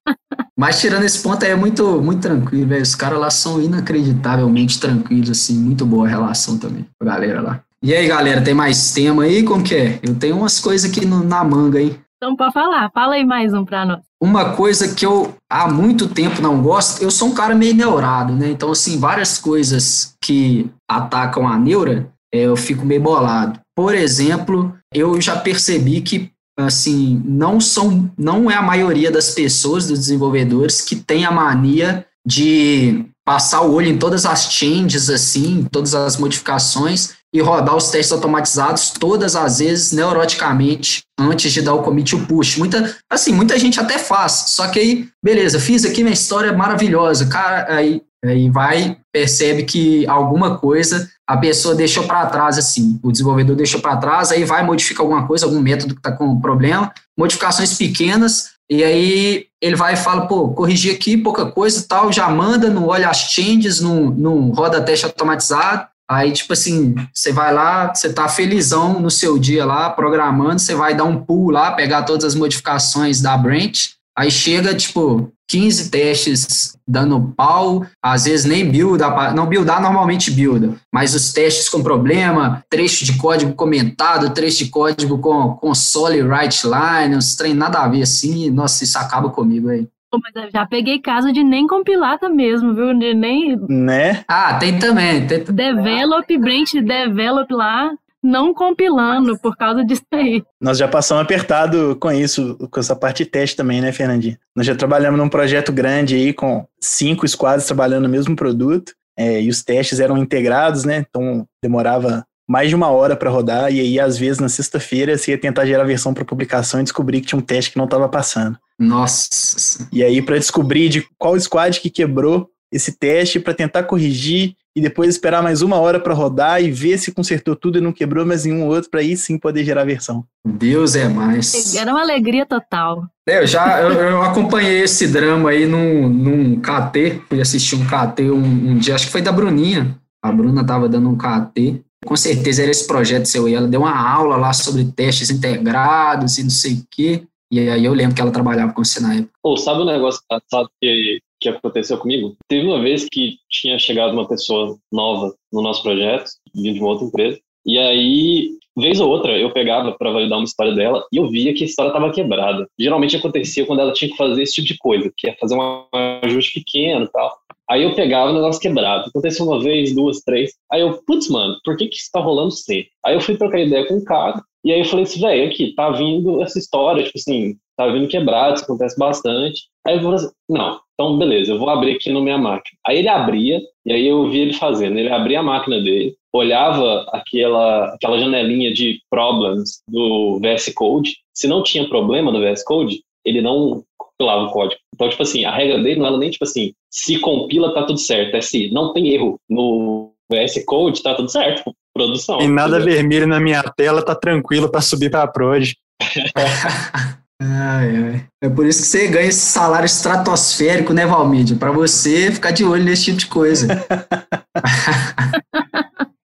Mas 0.58 0.82
tirando 0.82 1.04
esse 1.04 1.24
ponto 1.24 1.44
aí 1.46 1.52
é 1.52 1.56
muito, 1.56 2.02
muito 2.02 2.22
tranquilo, 2.22 2.68
velho. 2.68 2.84
Os 2.84 2.94
caras 2.94 3.18
lá 3.18 3.30
são 3.30 3.62
inacreditavelmente 3.62 4.80
tranquilos, 4.80 5.30
assim, 5.30 5.58
muito 5.58 5.86
boa 5.86 6.06
a 6.06 6.10
relação 6.10 6.58
também 6.58 6.86
com 7.00 7.08
a 7.08 7.12
galera 7.12 7.42
lá. 7.42 7.62
E 7.82 7.94
aí, 7.94 8.06
galera, 8.08 8.42
tem 8.42 8.54
mais 8.54 8.92
tema 8.92 9.24
aí? 9.24 9.42
Como 9.42 9.64
que 9.64 9.74
é? 9.74 10.00
Eu 10.04 10.14
tenho 10.16 10.38
umas 10.38 10.60
coisas 10.60 10.90
aqui 10.90 11.06
no, 11.06 11.24
na 11.24 11.46
manga 11.46 11.80
aí. 11.80 11.98
Então, 12.18 12.36
pode 12.36 12.52
falar. 12.52 12.92
Fala 12.94 13.14
aí 13.14 13.26
mais 13.26 13.54
um 13.54 13.64
pra 13.64 13.86
nós. 13.86 14.02
Uma 14.22 14.54
coisa 14.54 14.94
que 14.94 15.06
eu 15.06 15.34
há 15.50 15.72
muito 15.72 16.10
tempo 16.10 16.42
não 16.42 16.62
gosto, 16.62 17.02
eu 17.02 17.10
sou 17.10 17.30
um 17.30 17.34
cara 17.34 17.56
meio 17.56 17.74
neurado, 17.74 18.34
né? 18.34 18.50
Então, 18.50 18.72
assim, 18.72 19.00
várias 19.00 19.38
coisas 19.38 20.14
que 20.22 20.70
atacam 20.86 21.48
a 21.48 21.58
neura, 21.58 22.10
é, 22.34 22.42
eu 22.42 22.58
fico 22.58 22.86
meio 22.86 23.02
bolado. 23.02 23.58
Por 23.80 23.96
exemplo, 23.96 24.76
eu 24.94 25.22
já 25.22 25.38
percebi 25.38 26.02
que 26.02 26.30
assim, 26.60 27.24
não 27.24 27.62
são, 27.62 28.12
não 28.18 28.52
é 28.52 28.56
a 28.56 28.62
maioria 28.62 29.10
das 29.10 29.30
pessoas, 29.30 29.88
dos 29.88 30.00
desenvolvedores, 30.00 30.82
que 30.82 30.98
tem 30.98 31.24
a 31.24 31.32
mania 31.32 32.06
de 32.28 33.06
passar 33.26 33.62
o 33.62 33.74
olho 33.74 33.88
em 33.88 33.98
todas 33.98 34.26
as 34.26 34.52
changes, 34.52 35.10
assim, 35.10 35.66
todas 35.72 35.96
as 35.96 36.18
modificações 36.18 37.12
e 37.34 37.40
rodar 37.40 37.74
os 37.74 37.90
testes 37.90 38.12
automatizados 38.12 38.90
todas 38.90 39.34
as 39.34 39.60
vezes 39.60 39.94
neuroticamente 39.94 41.04
antes 41.18 41.54
de 41.54 41.62
dar 41.62 41.76
o 41.76 41.82
commit 41.82 42.14
o 42.18 42.26
push. 42.28 42.58
Muita, 42.58 42.98
assim, 43.10 43.32
muita 43.32 43.58
gente 43.58 43.80
até 43.80 43.98
faz, 43.98 44.48
só 44.48 44.68
que 44.68 44.78
aí, 44.78 45.08
beleza, 45.24 45.58
fiz 45.58 45.86
aqui 45.86 46.04
minha 46.04 46.14
história 46.14 46.52
maravilhosa, 46.52 47.28
cara, 47.28 47.74
aí, 47.74 48.02
aí 48.26 48.50
vai, 48.50 48.98
percebe 49.12 49.64
que 49.64 50.08
alguma 50.08 50.58
coisa 50.58 51.10
a 51.28 51.38
pessoa 51.38 51.76
deixou 51.76 52.06
para 52.06 52.26
trás, 52.26 52.58
assim, 52.58 53.00
o 53.04 53.12
desenvolvedor 53.12 53.56
deixou 53.56 53.80
para 53.80 53.98
trás, 53.98 54.32
aí 54.32 54.44
vai 54.44 54.64
modificar 54.64 55.02
alguma 55.02 55.28
coisa, 55.28 55.46
algum 55.46 55.60
método 55.60 55.94
que 55.94 56.00
está 56.00 56.12
com 56.12 56.40
problema, 56.40 56.92
modificações 57.18 57.78
pequenas, 57.78 58.52
e 58.70 58.84
aí 58.84 59.46
ele 59.62 59.76
vai 59.76 59.94
e 59.94 59.98
fala, 59.98 60.28
pô, 60.28 60.50
corrigir 60.50 60.94
aqui 60.96 61.18
pouca 61.18 61.46
coisa 61.46 61.86
tal, 61.88 62.12
já 62.12 62.30
manda, 62.30 62.70
não 62.70 62.88
olha 62.88 63.10
as 63.10 63.32
changes, 63.32 63.80
não, 63.80 64.10
não 64.10 64.50
roda 64.50 64.82
teste 64.82 65.06
automatizado, 65.06 65.88
Aí, 66.10 66.32
tipo 66.32 66.54
assim, 66.54 66.96
você 67.14 67.32
vai 67.32 67.54
lá, 67.54 67.94
você 67.94 68.12
tá 68.12 68.28
felizão 68.28 69.00
no 69.00 69.12
seu 69.12 69.38
dia 69.38 69.64
lá, 69.64 69.92
programando, 69.92 70.58
você 70.58 70.74
vai 70.74 70.96
dar 70.96 71.04
um 71.04 71.24
pull 71.24 71.52
lá, 71.52 71.74
pegar 71.74 72.02
todas 72.02 72.26
as 72.26 72.34
modificações 72.34 73.22
da 73.22 73.38
branch, 73.38 73.92
aí 74.20 74.30
chega, 74.30 74.76
tipo, 74.76 75.32
15 75.50 75.90
testes 75.90 76.78
dando 76.86 77.34
pau, 77.38 77.86
às 78.04 78.26
vezes 78.26 78.46
nem 78.46 78.70
builda, 78.70 79.34
não 79.34 79.46
buildar 79.46 79.82
normalmente 79.82 80.30
builda, 80.30 80.76
mas 80.94 81.16
os 81.16 81.32
testes 81.32 81.70
com 81.70 81.82
problema, 81.82 82.62
trecho 82.70 83.06
de 83.06 83.18
código 83.18 83.54
comentado, 83.54 84.34
trecho 84.34 84.66
de 84.66 84.70
código 84.70 85.20
com 85.20 85.56
console 85.56 86.22
write 86.22 86.68
line, 86.68 87.16
uns 87.16 87.34
trem 87.38 87.54
nada 87.54 87.80
a 87.80 87.88
ver 87.88 88.02
assim, 88.02 88.52
nossa, 88.52 88.84
isso 88.84 88.98
acaba 88.98 89.30
comigo 89.30 89.70
aí. 89.70 89.88
Mas 90.12 90.36
eu 90.36 90.52
já 90.52 90.66
peguei 90.66 91.00
caso 91.00 91.32
de 91.32 91.42
nem 91.42 91.66
compilata 91.66 92.28
mesmo, 92.28 92.74
viu? 92.74 92.98
De 92.98 93.14
nem. 93.14 93.56
Né? 93.70 94.24
Ah, 94.28 94.56
tem 94.56 94.80
também. 94.80 95.26
Tem... 95.28 95.44
Develop, 95.44 96.38
branch, 96.38 96.74
develop 96.82 97.54
lá. 97.54 97.92
Não 98.24 98.54
compilando 98.54 99.38
por 99.40 99.56
causa 99.56 99.84
disso 99.84 100.04
aí. 100.14 100.44
Nós 100.60 100.78
já 100.78 100.88
passamos 100.88 101.24
apertado 101.24 101.96
com 102.00 102.12
isso, 102.12 102.58
com 102.70 102.80
essa 102.80 102.96
parte 102.96 103.24
de 103.24 103.30
teste 103.30 103.56
também, 103.56 103.82
né, 103.82 103.92
Fernandinho? 103.92 104.38
Nós 104.56 104.66
já 104.66 104.76
trabalhamos 104.76 105.20
num 105.20 105.30
projeto 105.30 105.72
grande 105.72 106.16
aí 106.16 106.34
com 106.34 106.66
cinco 106.80 107.28
squads 107.28 107.66
trabalhando 107.66 108.04
no 108.04 108.10
mesmo 108.10 108.36
produto. 108.36 108.94
É, 109.18 109.42
e 109.42 109.50
os 109.50 109.62
testes 109.62 110.00
eram 110.00 110.18
integrados, 110.18 110.86
né? 110.86 111.06
Então 111.10 111.46
demorava 111.62 112.26
mais 112.50 112.70
de 112.70 112.76
uma 112.76 112.90
hora 112.90 113.16
para 113.16 113.30
rodar, 113.30 113.72
e 113.72 113.80
aí, 113.80 114.00
às 114.00 114.18
vezes, 114.18 114.40
na 114.40 114.50
sexta-feira, 114.50 115.16
você 115.16 115.32
ia 115.32 115.38
tentar 115.38 115.68
gerar 115.68 115.84
a 115.84 115.86
versão 115.86 116.16
para 116.16 116.26
publicação 116.26 116.80
e 116.80 116.84
descobrir 116.84 117.22
que 117.22 117.28
tinha 117.28 117.38
um 117.38 117.44
teste 117.44 117.70
que 117.70 117.78
não 117.78 117.86
estava 117.86 118.10
passando. 118.10 118.58
Nossa. 118.80 119.88
E 119.92 120.04
aí, 120.04 120.20
para 120.20 120.40
descobrir 120.40 120.90
de 120.90 121.06
qual 121.20 121.40
squad 121.40 121.80
que 121.80 121.92
quebrou 121.92 122.50
esse 122.72 122.98
teste, 122.98 123.40
para 123.40 123.54
tentar 123.54 123.84
corrigir, 123.84 124.56
e 124.76 124.82
depois 124.82 125.10
esperar 125.10 125.42
mais 125.42 125.62
uma 125.62 125.78
hora 125.78 126.00
para 126.00 126.14
rodar 126.14 126.62
e 126.64 126.72
ver 126.72 126.98
se 126.98 127.12
consertou 127.12 127.56
tudo 127.56 127.80
e 127.80 127.82
não 127.82 127.92
quebrou 127.92 128.26
mais 128.26 128.46
nenhum 128.46 128.66
outro, 128.68 128.90
para 128.90 129.00
aí 129.00 129.18
sim 129.18 129.38
poder 129.38 129.66
gerar 129.66 129.82
a 129.82 129.86
versão. 129.86 130.24
Deus 130.46 130.96
é 130.96 131.08
mais. 131.10 131.76
Era 131.76 131.92
uma 131.92 132.02
alegria 132.02 132.46
total. 132.46 133.06
É, 133.28 133.42
eu 133.42 133.48
já 133.48 133.82
eu, 133.82 133.92
eu, 133.92 134.22
acompanhei 134.22 134.82
esse 134.82 135.08
drama 135.08 135.50
aí 135.50 135.66
num, 135.66 136.08
num 136.08 136.62
KT, 136.62 137.24
fui 137.28 137.42
assistir 137.42 137.76
um 137.76 137.86
KT 137.86 138.30
um, 138.32 138.72
um 138.72 138.78
dia, 138.78 138.96
acho 138.96 139.08
que 139.08 139.12
foi 139.12 139.22
da 139.22 139.32
Bruninha. 139.32 139.98
A 140.22 140.32
Bruna 140.32 140.66
tava 140.66 140.88
dando 140.88 141.10
um 141.10 141.18
KT 141.18 141.84
com 142.06 142.16
certeza 142.16 142.62
era 142.62 142.72
esse 142.72 142.88
projeto 142.88 143.26
seu 143.26 143.48
e 143.48 143.54
ela 143.54 143.68
deu 143.68 143.82
uma 143.82 143.96
aula 143.96 144.38
lá 144.38 144.54
sobre 144.54 144.86
testes 144.86 145.30
integrados 145.30 146.38
e 146.38 146.44
não 146.44 146.50
sei 146.50 146.76
o 146.76 146.88
quê. 146.90 147.24
E 147.52 147.60
aí 147.60 147.84
eu 147.84 147.94
lembro 147.94 148.16
que 148.16 148.22
ela 148.22 148.32
trabalhava 148.32 148.74
com 148.74 148.84
você 148.84 149.00
na 149.00 149.16
época. 149.16 149.32
Pô, 149.42 149.58
sabe 149.58 149.82
um 149.82 149.86
negócio 149.86 150.22
engraçado 150.24 150.70
que, 150.80 151.20
que 151.40 151.50
aconteceu 151.50 151.98
comigo? 151.98 152.36
Teve 152.48 152.68
uma 152.68 152.82
vez 152.82 153.08
que 153.10 153.38
tinha 153.50 153.78
chegado 153.80 154.14
uma 154.14 154.28
pessoa 154.28 154.78
nova 154.92 155.34
no 155.52 155.62
nosso 155.62 155.84
projeto, 155.84 156.30
vindo 156.54 156.76
de 156.76 156.80
uma 156.80 156.90
outra 156.90 157.08
empresa, 157.08 157.40
e 157.66 157.78
aí, 157.78 158.50
vez 158.78 159.00
ou 159.00 159.10
outra, 159.10 159.38
eu 159.38 159.52
pegava 159.52 159.92
para 159.92 160.12
validar 160.12 160.40
uma 160.40 160.46
história 160.46 160.74
dela 160.74 161.06
e 161.12 161.18
eu 161.18 161.30
via 161.30 161.54
que 161.54 161.64
a 161.64 161.68
história 161.68 161.90
estava 161.90 162.12
quebrada. 162.12 162.68
Geralmente 162.80 163.16
acontecia 163.16 163.66
quando 163.66 163.82
ela 163.82 163.94
tinha 163.94 164.10
que 164.10 164.18
fazer 164.18 164.42
esse 164.42 164.56
tipo 164.56 164.68
de 164.68 164.78
coisa, 164.78 165.12
que 165.16 165.30
é 165.30 165.36
fazer 165.36 165.56
um 165.56 165.86
ajuste 166.24 166.60
pequeno 166.60 167.06
e 167.06 167.12
tal. 167.12 167.38
Aí 167.70 167.84
eu 167.84 167.94
pegava 167.94 168.32
o 168.32 168.34
negócio 168.34 168.62
quebrado. 168.62 169.10
Aconteceu 169.10 169.46
uma 169.46 169.62
vez, 169.62 169.94
duas, 169.94 170.22
três. 170.22 170.54
Aí 170.72 170.82
eu, 170.82 171.00
putz, 171.06 171.30
mano, 171.30 171.58
por 171.64 171.78
que 171.78 171.88
que 171.88 171.96
isso 171.96 172.10
tá 172.12 172.20
rolando 172.20 172.52
sempre? 172.52 172.90
Aí 173.06 173.14
eu 173.14 173.22
fui 173.22 173.38
trocar 173.38 173.60
ideia 173.60 173.86
com 173.86 173.98
o 173.98 174.04
cara. 174.04 174.42
E 174.64 174.72
aí 174.72 174.80
eu 174.80 174.86
falei 174.86 175.04
assim, 175.04 175.22
velho, 175.22 175.48
aqui, 175.48 175.74
tá 175.76 175.92
vindo 175.92 176.42
essa 176.42 176.58
história, 176.58 177.04
tipo 177.04 177.18
assim, 177.18 177.56
tá 177.78 177.88
vindo 177.88 178.08
quebrado, 178.08 178.56
isso 178.56 178.64
acontece 178.64 178.98
bastante. 178.98 179.68
Aí 179.86 179.96
eu 179.96 180.02
falei 180.02 180.16
assim, 180.16 180.32
não, 180.50 180.80
então 181.00 181.18
beleza, 181.18 181.54
eu 181.54 181.58
vou 181.58 181.70
abrir 181.70 181.96
aqui 181.96 182.12
na 182.12 182.20
minha 182.20 182.38
máquina. 182.38 182.78
Aí 182.86 182.98
ele 182.98 183.08
abria, 183.08 183.62
e 183.86 183.94
aí 183.94 184.06
eu 184.06 184.30
vi 184.30 184.40
ele 184.40 184.54
fazendo. 184.54 184.98
Ele 184.98 185.10
abria 185.10 185.40
a 185.40 185.44
máquina 185.44 185.80
dele, 185.80 186.14
olhava 186.34 187.08
aquela, 187.14 187.94
aquela 187.94 188.20
janelinha 188.20 188.74
de 188.74 189.00
problems 189.10 189.82
do 189.88 190.42
VS 190.42 190.74
Code. 190.74 191.16
Se 191.34 191.48
não 191.48 191.64
tinha 191.64 191.88
problema 191.88 192.34
no 192.34 192.42
VS 192.42 192.66
Code, 192.66 193.02
ele 193.24 193.42
não 193.42 193.82
compilava 193.98 194.44
o 194.44 194.52
código. 194.52 194.82
Então, 194.94 195.08
tipo 195.08 195.24
assim, 195.24 195.46
a 195.46 195.56
regra 195.56 195.82
dele 195.82 196.02
não 196.02 196.08
era 196.08 196.18
nem 196.18 196.30
tipo 196.30 196.44
assim, 196.44 196.74
se 196.92 197.18
compila, 197.20 197.74
tá 197.74 197.84
tudo 197.84 197.98
certo. 197.98 198.36
É 198.36 198.42
se 198.42 198.70
não 198.70 198.92
tem 198.92 199.08
erro 199.08 199.40
no 199.50 200.12
VS 200.30 200.66
Code, 200.66 201.02
tá 201.02 201.16
tudo 201.16 201.32
certo. 201.32 201.74
Produção. 201.94 202.40
Tem 202.40 202.50
nada 202.50 202.78
vermelho 202.78 203.26
na 203.26 203.40
minha 203.40 203.64
tela, 203.64 204.04
tá 204.04 204.14
tranquilo 204.14 204.70
para 204.70 204.82
subir 204.82 205.10
pra 205.10 205.26
prod. 205.28 205.76
Ai, 207.42 207.96
ai. 207.96 208.26
É 208.44 208.50
por 208.50 208.66
isso 208.66 208.82
que 208.82 208.88
você 208.88 209.08
ganha 209.08 209.30
esse 209.30 209.40
salário 209.40 209.86
estratosférico, 209.86 210.94
né, 210.94 211.06
Valmídia? 211.06 211.56
Para 211.56 211.72
você 211.72 212.32
ficar 212.32 212.52
de 212.52 212.66
olho 212.66 212.84
nesse 212.84 213.06
tipo 213.06 213.18
de 213.18 213.28
coisa. 213.28 213.68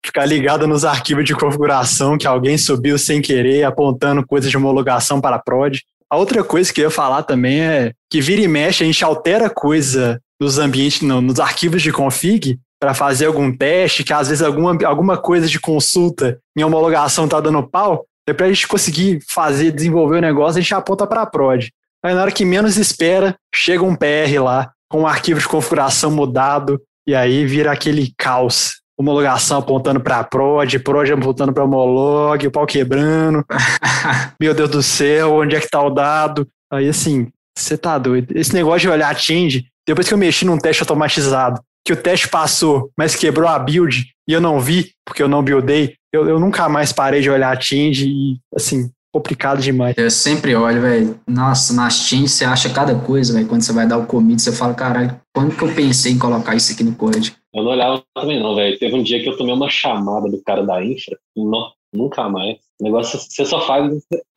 ficar 0.04 0.26
ligado 0.26 0.66
nos 0.66 0.84
arquivos 0.84 1.24
de 1.24 1.34
configuração 1.34 2.18
que 2.18 2.26
alguém 2.26 2.58
subiu 2.58 2.98
sem 2.98 3.22
querer, 3.22 3.64
apontando 3.64 4.26
coisas 4.26 4.50
de 4.50 4.56
homologação 4.56 5.20
para 5.20 5.36
a 5.36 5.38
prod. 5.38 5.80
A 6.10 6.16
outra 6.18 6.44
coisa 6.44 6.72
que 6.72 6.80
eu 6.80 6.84
ia 6.84 6.90
falar 6.90 7.22
também 7.22 7.62
é 7.62 7.92
que 8.10 8.20
vira 8.20 8.42
e 8.42 8.48
mexe, 8.48 8.84
a 8.84 8.86
gente 8.86 9.02
altera 9.02 9.48
coisa 9.48 10.20
nos 10.40 10.58
ambientes, 10.58 11.00
no, 11.00 11.20
nos 11.22 11.40
arquivos 11.40 11.80
de 11.80 11.90
config 11.90 12.58
para 12.78 12.92
fazer 12.92 13.26
algum 13.26 13.56
teste, 13.56 14.04
que 14.04 14.12
às 14.12 14.28
vezes 14.28 14.42
alguma, 14.42 14.76
alguma 14.84 15.16
coisa 15.16 15.46
de 15.46 15.58
consulta 15.58 16.38
em 16.56 16.62
homologação 16.62 17.26
tá 17.26 17.40
dando 17.40 17.66
pau, 17.66 18.04
é 18.28 18.32
para 18.32 18.46
a 18.46 18.48
gente 18.52 18.68
conseguir 18.68 19.20
fazer, 19.28 19.70
desenvolver 19.72 20.18
o 20.18 20.20
negócio, 20.20 20.58
a 20.58 20.62
gente 20.62 20.74
aponta 20.74 21.06
para 21.06 21.22
a 21.22 21.26
prod. 21.26 21.70
Aí 22.04 22.14
na 22.14 22.22
hora 22.22 22.32
que 22.32 22.44
menos 22.44 22.76
espera, 22.76 23.36
chega 23.54 23.84
um 23.84 23.94
PR 23.94 24.42
lá, 24.42 24.72
com 24.88 25.02
um 25.02 25.06
arquivo 25.06 25.40
de 25.40 25.48
configuração 25.48 26.10
mudado, 26.10 26.80
e 27.06 27.14
aí 27.14 27.44
vira 27.46 27.72
aquele 27.72 28.12
caos 28.16 28.82
homologação 28.98 29.58
apontando 29.58 30.00
para 30.00 30.22
prod, 30.22 30.78
prod 30.78 31.12
apontando 31.12 31.52
para 31.52 31.64
homolog, 31.64 32.46
o 32.46 32.50
pau 32.50 32.66
quebrando. 32.66 33.44
Meu 34.40 34.54
Deus 34.54 34.70
do 34.70 34.82
céu, 34.82 35.34
onde 35.34 35.56
é 35.56 35.60
que 35.60 35.68
tá 35.68 35.82
o 35.82 35.90
dado? 35.90 36.46
Aí 36.70 36.88
assim, 36.88 37.28
você 37.56 37.76
tá 37.76 37.98
doido. 37.98 38.36
Esse 38.36 38.54
negócio 38.54 38.80
de 38.80 38.88
olhar 38.88 39.14
change, 39.18 39.66
depois 39.86 40.06
que 40.06 40.14
eu 40.14 40.18
mexi 40.18 40.44
num 40.44 40.58
teste 40.58 40.82
automatizado, 40.82 41.60
que 41.84 41.92
o 41.92 41.96
teste 41.96 42.28
passou, 42.28 42.90
mas 42.96 43.16
quebrou 43.16 43.48
a 43.48 43.58
build 43.58 44.06
e 44.28 44.32
eu 44.32 44.40
não 44.40 44.60
vi, 44.60 44.92
porque 45.04 45.22
eu 45.22 45.28
não 45.28 45.42
buildei, 45.42 45.96
eu, 46.12 46.28
eu 46.28 46.38
nunca 46.38 46.68
mais 46.68 46.92
parei 46.92 47.20
de 47.20 47.30
olhar 47.30 47.60
change 47.60 48.08
e, 48.08 48.38
assim, 48.54 48.90
complicado 49.12 49.60
demais. 49.60 49.94
Eu 49.96 50.10
sempre 50.10 50.54
olho, 50.54 50.80
velho. 50.80 51.20
Nossa, 51.28 51.74
nas 51.74 51.94
changes 51.94 52.32
você 52.32 52.44
acha 52.44 52.70
cada 52.70 52.94
coisa, 52.94 53.34
velho. 53.34 53.46
Quando 53.46 53.62
você 53.62 53.72
vai 53.72 53.86
dar 53.86 53.98
o 53.98 54.06
commit, 54.06 54.40
você 54.40 54.52
fala, 54.52 54.74
caralho, 54.74 55.20
quando 55.34 55.56
que 55.56 55.62
eu 55.62 55.74
pensei 55.74 56.12
em 56.12 56.18
colocar 56.18 56.54
isso 56.54 56.72
aqui 56.72 56.82
no 56.82 56.94
código? 56.94 57.36
Eu 57.54 57.62
não 57.62 57.70
olhava 57.72 58.02
também 58.14 58.40
não, 58.40 58.54
velho. 58.54 58.78
Teve 58.78 58.94
um 58.94 59.02
dia 59.02 59.22
que 59.22 59.28
eu 59.28 59.36
tomei 59.36 59.54
uma 59.54 59.68
chamada 59.68 60.28
do 60.28 60.42
cara 60.42 60.62
da 60.62 60.82
infra, 60.82 61.16
não, 61.36 61.70
nunca 61.94 62.28
mais. 62.28 62.56
O 62.80 62.84
negócio 62.84 63.18
você 63.18 63.44
só 63.44 63.60
faz 63.66 63.92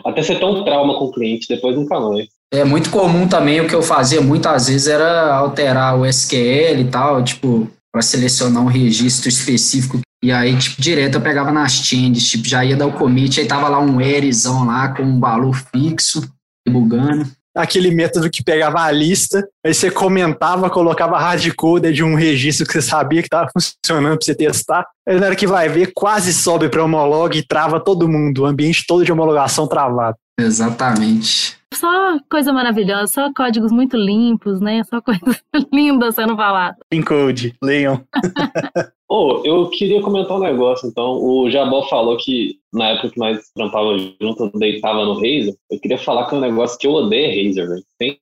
até 0.05 0.21
você 0.21 0.35
ter 0.35 0.45
um 0.45 0.63
trauma 0.63 0.97
com 0.99 1.05
o 1.05 1.11
cliente, 1.11 1.47
depois 1.47 1.75
nunca 1.75 1.99
mais. 1.99 2.27
É 2.53 2.63
muito 2.63 2.89
comum 2.89 3.27
também, 3.27 3.59
o 3.59 3.67
que 3.67 3.73
eu 3.73 3.81
fazia 3.81 4.21
muitas 4.21 4.67
vezes 4.67 4.87
era 4.87 5.35
alterar 5.35 5.99
o 5.99 6.05
SQL 6.05 6.79
e 6.79 6.89
tal, 6.89 7.23
tipo, 7.23 7.67
para 7.91 8.01
selecionar 8.01 8.61
um 8.61 8.67
registro 8.67 9.29
específico. 9.29 9.99
E 10.25 10.31
aí, 10.31 10.57
tipo, 10.57 10.81
direto 10.81 11.15
eu 11.15 11.21
pegava 11.21 11.51
nas 11.51 11.71
changes, 11.73 12.27
tipo, 12.27 12.47
já 12.47 12.65
ia 12.65 12.75
dar 12.75 12.87
o 12.87 12.93
commit, 12.93 13.39
aí 13.39 13.47
tava 13.47 13.69
lá 13.69 13.79
um 13.79 14.01
Erizão 14.01 14.65
lá 14.65 14.87
com 14.87 15.03
um 15.03 15.19
valor 15.19 15.55
fixo, 15.71 16.27
bugando 16.67 17.29
aquele 17.55 17.89
método 17.89 18.29
que 18.29 18.43
pegava 18.43 18.81
a 18.81 18.91
lista, 18.91 19.47
aí 19.65 19.73
você 19.73 19.89
comentava, 19.89 20.69
colocava 20.69 21.17
hardcode 21.17 21.93
de 21.93 22.03
um 22.03 22.13
registro 22.13 22.65
que 22.65 22.73
você 22.73 22.81
sabia 22.81 23.21
que 23.21 23.27
estava 23.27 23.49
funcionando 23.53 24.17
para 24.17 24.25
você 24.25 24.35
testar. 24.35 24.85
Aí 25.07 25.17
na 25.17 25.27
hora 25.27 25.35
que 25.35 25.47
vai 25.47 25.69
ver, 25.69 25.91
quase 25.95 26.33
sobe 26.33 26.67
para 26.67 26.83
homolog 26.83 27.37
e 27.37 27.47
trava 27.47 27.79
todo 27.79 28.09
mundo, 28.09 28.41
o 28.41 28.45
ambiente 28.45 28.83
todo 28.85 29.05
de 29.05 29.11
homologação 29.11 29.67
travado. 29.67 30.17
Exatamente. 30.37 31.54
Só 31.73 32.17
coisa 32.29 32.53
maravilhosa, 32.53 33.07
só 33.07 33.33
códigos 33.33 33.71
muito 33.71 33.97
limpos, 33.97 34.61
né? 34.61 34.83
Só 34.83 35.01
coisas 35.01 35.43
lindas 35.73 36.15
sendo 36.15 36.35
faladas. 36.35 36.77
Encode, 36.91 37.55
leiam. 37.61 38.01
oh, 39.09 39.41
eu 39.43 39.69
queria 39.69 40.01
comentar 40.01 40.37
um 40.37 40.41
negócio, 40.41 40.87
então. 40.87 41.17
O 41.21 41.49
Jabó 41.49 41.83
falou 41.83 42.17
que 42.17 42.59
na 42.73 42.89
época 42.89 43.09
que 43.11 43.19
nós 43.19 43.39
trampava 43.55 43.97
junto, 44.21 44.51
deitava 44.57 45.05
no 45.05 45.15
Razer. 45.15 45.55
Eu 45.69 45.79
queria 45.79 45.97
falar 45.97 46.27
que 46.27 46.35
é 46.35 46.37
um 46.37 46.41
negócio 46.41 46.77
que 46.77 46.87
eu 46.87 46.91
odeio 46.91 47.25
é 47.25 47.47
Razer, 47.47 47.67
velho. 47.67 47.83
Tem 47.99 48.19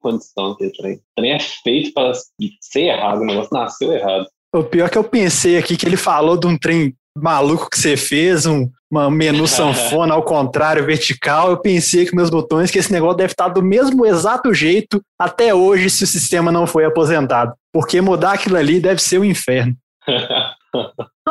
condição 0.00 0.56
que 0.56 0.70
trem. 0.70 0.96
O 0.96 1.00
trem 1.16 1.32
é 1.32 1.40
feito 1.40 1.92
para 1.92 2.12
ser 2.60 2.80
errado, 2.80 3.20
o 3.20 3.26
negócio 3.26 3.50
nasceu 3.52 3.92
errado. 3.92 4.26
O 4.54 4.62
pior 4.64 4.86
é 4.86 4.88
que 4.90 4.98
eu 4.98 5.04
pensei 5.04 5.56
aqui 5.56 5.76
que 5.76 5.86
ele 5.86 5.96
falou 5.96 6.36
de 6.36 6.46
um 6.46 6.58
trem 6.58 6.94
maluco 7.16 7.68
que 7.70 7.78
você 7.78 7.96
fez, 7.96 8.46
um 8.46 8.70
uma 8.92 9.10
menu 9.10 9.46
sanfona 9.48 10.12
ao 10.12 10.22
contrário, 10.22 10.84
vertical. 10.84 11.50
Eu 11.50 11.56
pensei 11.56 12.04
que 12.04 12.14
meus 12.14 12.28
botões, 12.28 12.70
que 12.70 12.78
esse 12.78 12.92
negócio 12.92 13.16
deve 13.16 13.32
estar 13.32 13.48
do 13.48 13.62
mesmo 13.62 14.04
exato 14.04 14.52
jeito 14.52 15.02
até 15.18 15.54
hoje, 15.54 15.88
se 15.88 16.04
o 16.04 16.06
sistema 16.06 16.52
não 16.52 16.66
foi 16.66 16.84
aposentado. 16.84 17.54
Porque 17.72 18.02
mudar 18.02 18.32
aquilo 18.32 18.56
ali 18.56 18.78
deve 18.78 19.00
ser 19.00 19.18
um 19.18 19.24
inferno. 19.24 19.74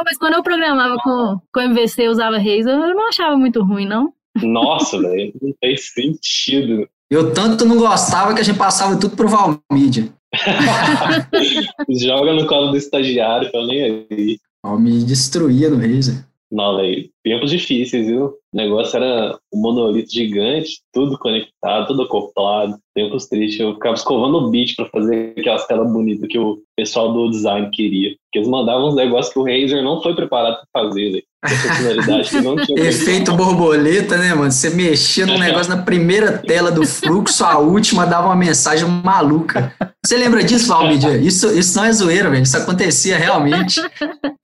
mas 0.03 0.17
quando 0.17 0.33
eu 0.33 0.43
programava 0.43 0.97
com, 1.03 1.39
com 1.53 1.61
MVC 1.61 2.09
usava 2.09 2.37
Razer, 2.37 2.69
eu 2.69 2.95
não 2.95 3.07
achava 3.07 3.37
muito 3.37 3.63
ruim, 3.63 3.85
não. 3.85 4.11
Nossa, 4.41 4.99
velho, 4.99 5.33
não 5.39 5.53
fez 5.59 5.93
sentido. 5.93 6.87
Eu 7.11 7.33
tanto 7.33 7.65
não 7.65 7.77
gostava 7.77 8.33
que 8.33 8.39
a 8.39 8.43
gente 8.43 8.57
passava 8.57 8.97
tudo 8.97 9.15
pro 9.15 9.27
Valmídia. 9.27 10.11
Joga 11.89 12.33
no 12.33 12.47
colo 12.47 12.71
do 12.71 12.77
estagiário, 12.77 13.49
eu 13.53 13.67
nem 13.67 13.83
aí. 14.09 14.39
Valmídia 14.63 15.07
destruía 15.07 15.69
no 15.69 15.77
Razer. 15.77 16.25
Não, 16.51 16.75
velho. 16.75 17.09
Tempos 17.23 17.49
difíceis, 17.49 18.07
viu? 18.07 18.25
O 18.25 18.57
negócio 18.57 18.97
era 18.97 19.39
um 19.53 19.61
monolito 19.61 20.11
gigante, 20.11 20.81
tudo 20.91 21.17
conectado, 21.17 21.87
tudo 21.87 22.03
acoplado. 22.03 22.77
Tempos 22.93 23.27
tristes. 23.27 23.61
Eu 23.61 23.73
ficava 23.73 23.95
escovando 23.95 24.37
o 24.37 24.49
beat 24.49 24.75
para 24.75 24.89
fazer 24.89 25.33
aquelas 25.37 25.65
telas 25.65 25.91
bonitas 25.91 26.27
que 26.27 26.37
o 26.37 26.61
pessoal 26.75 27.13
do 27.13 27.29
design 27.29 27.69
queria. 27.71 28.09
Porque 28.09 28.39
eles 28.39 28.49
mandavam 28.49 28.89
uns 28.89 28.95
negócios 28.95 29.33
que 29.33 29.39
o 29.39 29.45
Razer 29.45 29.81
não 29.81 30.01
foi 30.01 30.13
preparado 30.13 30.59
para 30.73 30.83
fazer, 30.83 31.11
velho. 31.11 31.23
Efeito 32.77 33.33
borboleta, 33.33 34.17
né, 34.17 34.33
mano? 34.33 34.51
Você 34.51 34.69
mexia 34.69 35.25
no 35.25 35.39
negócio 35.39 35.75
na 35.75 35.81
primeira 35.81 36.37
tela 36.37 36.71
do 36.71 36.85
fluxo, 36.85 37.43
a 37.43 37.57
última 37.57 38.05
dava 38.05 38.27
uma 38.27 38.35
mensagem 38.35 38.87
maluca. 38.87 39.73
Você 40.05 40.17
lembra 40.17 40.43
disso, 40.43 40.67
Valmídia? 40.67 41.17
Isso, 41.21 41.47
isso 41.51 41.77
não 41.77 41.85
é 41.85 41.93
zoeira, 41.93 42.29
velho. 42.29 42.43
Isso 42.43 42.57
acontecia 42.57 43.17
realmente. 43.17 43.81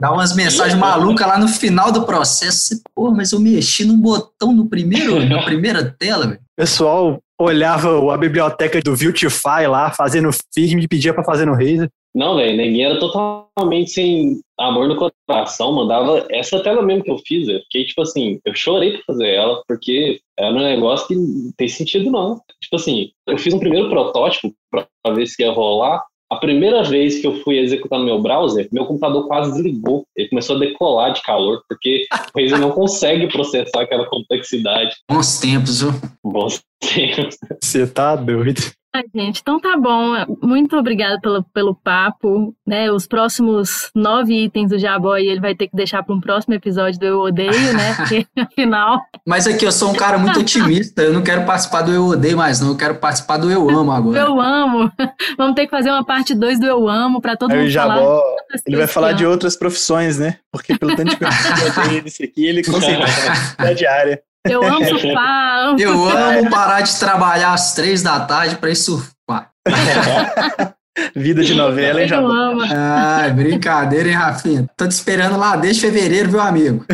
Dá 0.00 0.12
umas 0.12 0.34
mensagens 0.34 0.78
malucas 0.78 1.26
lá 1.26 1.38
no 1.38 1.48
final 1.48 1.90
do 1.90 2.04
processo. 2.04 2.58
Você, 2.58 2.80
Pô, 2.94 3.10
mas 3.12 3.32
eu 3.32 3.40
mexi 3.40 3.84
num 3.84 3.96
botão 3.96 4.52
no 4.52 4.68
primeiro, 4.68 5.24
na 5.28 5.42
primeira 5.46 5.84
tela, 5.98 6.26
velho. 6.26 6.40
pessoal 6.56 7.20
olhava 7.40 8.12
a 8.12 8.16
biblioteca 8.16 8.80
do 8.82 8.96
Viltify 8.96 9.66
lá, 9.68 9.92
fazendo 9.92 10.30
firme 10.52 10.82
e 10.82 10.88
pedia 10.88 11.14
pra 11.14 11.22
fazer 11.22 11.46
no 11.46 11.52
Razer. 11.52 11.88
Não, 12.18 12.34
velho, 12.34 12.56
ninguém 12.56 12.84
era 12.84 12.98
totalmente 12.98 13.90
sem 13.90 14.40
amor 14.58 14.88
no 14.88 15.12
coração, 15.28 15.72
mandava 15.72 16.26
essa 16.32 16.60
tela 16.60 16.82
mesmo 16.82 17.04
que 17.04 17.10
eu 17.12 17.18
fiz, 17.24 17.46
eu 17.46 17.60
fiquei 17.60 17.84
tipo 17.84 18.02
assim, 18.02 18.40
eu 18.44 18.52
chorei 18.56 18.94
pra 18.94 19.02
fazer 19.06 19.34
ela, 19.34 19.62
porque 19.68 20.18
era 20.36 20.52
um 20.52 20.58
negócio 20.58 21.06
que 21.06 21.14
não 21.14 21.52
tem 21.56 21.68
sentido 21.68 22.10
não. 22.10 22.40
Tipo 22.60 22.74
assim, 22.74 23.10
eu 23.24 23.38
fiz 23.38 23.54
um 23.54 23.60
primeiro 23.60 23.88
protótipo 23.88 24.52
pra 24.68 25.14
ver 25.14 25.28
se 25.28 25.40
ia 25.40 25.52
rolar, 25.52 26.02
a 26.28 26.36
primeira 26.36 26.82
vez 26.82 27.20
que 27.20 27.26
eu 27.28 27.40
fui 27.44 27.56
executar 27.58 28.00
no 28.00 28.04
meu 28.04 28.20
browser, 28.20 28.68
meu 28.72 28.84
computador 28.84 29.28
quase 29.28 29.52
desligou. 29.52 30.04
Ele 30.16 30.28
começou 30.28 30.56
a 30.56 30.58
decolar 30.58 31.12
de 31.12 31.22
calor, 31.22 31.62
porque 31.68 32.06
o 32.34 32.40
Razer 32.40 32.58
não 32.58 32.72
consegue 32.72 33.28
processar 33.28 33.82
aquela 33.82 34.06
complexidade. 34.06 34.94
Bons 35.08 35.38
tempos, 35.38 35.80
viu? 35.80 35.92
Bons 36.22 36.60
tempos. 36.80 37.38
Você 37.62 37.86
tá 37.86 38.14
doido. 38.14 38.60
Ai, 38.94 39.04
gente, 39.14 39.40
então 39.42 39.60
tá 39.60 39.76
bom. 39.76 40.14
Muito 40.42 40.76
obrigada 40.76 41.20
pelo, 41.20 41.42
pelo 41.44 41.74
papo. 41.74 42.54
Né? 42.66 42.90
Os 42.90 43.06
próximos 43.06 43.90
nove 43.94 44.44
itens 44.44 44.70
do 44.70 44.78
Jaboy 44.78 45.26
ele 45.26 45.40
vai 45.40 45.54
ter 45.54 45.68
que 45.68 45.76
deixar 45.76 46.02
para 46.02 46.14
um 46.14 46.20
próximo 46.20 46.54
episódio 46.54 46.98
do 46.98 47.04
Eu 47.04 47.18
Odeio, 47.20 47.74
né? 47.74 47.94
Porque 47.96 48.26
afinal. 48.36 49.00
Mas 49.26 49.46
aqui 49.46 49.66
eu 49.66 49.72
sou 49.72 49.90
um 49.90 49.94
cara 49.94 50.16
muito 50.16 50.40
otimista. 50.40 51.02
Eu 51.02 51.12
não 51.12 51.22
quero 51.22 51.44
participar 51.44 51.82
do 51.82 51.92
Eu 51.92 52.06
Odeio 52.06 52.36
mais, 52.36 52.60
não. 52.60 52.70
Eu 52.70 52.76
quero 52.76 52.94
participar 52.94 53.36
do 53.36 53.50
Eu 53.50 53.68
Amo 53.68 53.92
agora. 53.92 54.18
Eu 54.18 54.40
amo. 54.40 54.90
Vamos 55.36 55.54
ter 55.54 55.66
que 55.66 55.70
fazer 55.70 55.90
uma 55.90 56.04
parte 56.04 56.34
2 56.34 56.58
do 56.58 56.66
Eu 56.66 56.88
Amo 56.88 57.20
para 57.20 57.36
todo 57.36 57.52
Aí 57.52 57.58
o 57.58 57.62
mundo 57.62 57.72
falar. 57.72 57.96
Jabó, 57.96 58.22
das 58.50 58.62
ele 58.66 58.76
vai 58.76 58.86
falar 58.86 59.12
de 59.12 59.26
outras 59.26 59.54
profissões, 59.54 60.18
né? 60.18 60.38
Porque 60.50 60.76
pelo 60.78 60.96
tanto 60.96 61.10
de 61.10 61.16
coisa 61.16 61.36
que 61.36 61.62
eu 61.62 61.84
tenho 61.84 62.02
nesse 62.04 62.24
aqui, 62.24 62.46
ele 62.46 62.64
com 62.64 62.80
certeza 62.80 63.56
é 63.58 63.74
diária. 63.74 64.22
Eu 64.46 64.62
amo 64.62 64.84
surfar, 64.88 65.58
amo 65.66 65.80
Eu 65.80 66.08
amo 66.08 66.50
parar 66.50 66.80
de 66.82 66.98
trabalhar 66.98 67.52
às 67.52 67.74
três 67.74 68.02
da 68.02 68.20
tarde 68.20 68.56
para 68.56 68.70
ir 68.70 68.76
surfar. 68.76 69.50
Vida 71.14 71.44
de 71.44 71.54
novela, 71.54 72.02
hein, 72.02 72.12
amo. 72.12 72.62
Ai, 72.62 73.30
brincadeira, 73.32 74.08
hein, 74.08 74.14
Rafinha? 74.14 74.66
Tô 74.76 74.86
te 74.86 74.92
esperando 74.92 75.38
lá 75.38 75.54
desde 75.54 75.80
fevereiro, 75.80 76.30
viu, 76.30 76.40
amigo? 76.40 76.84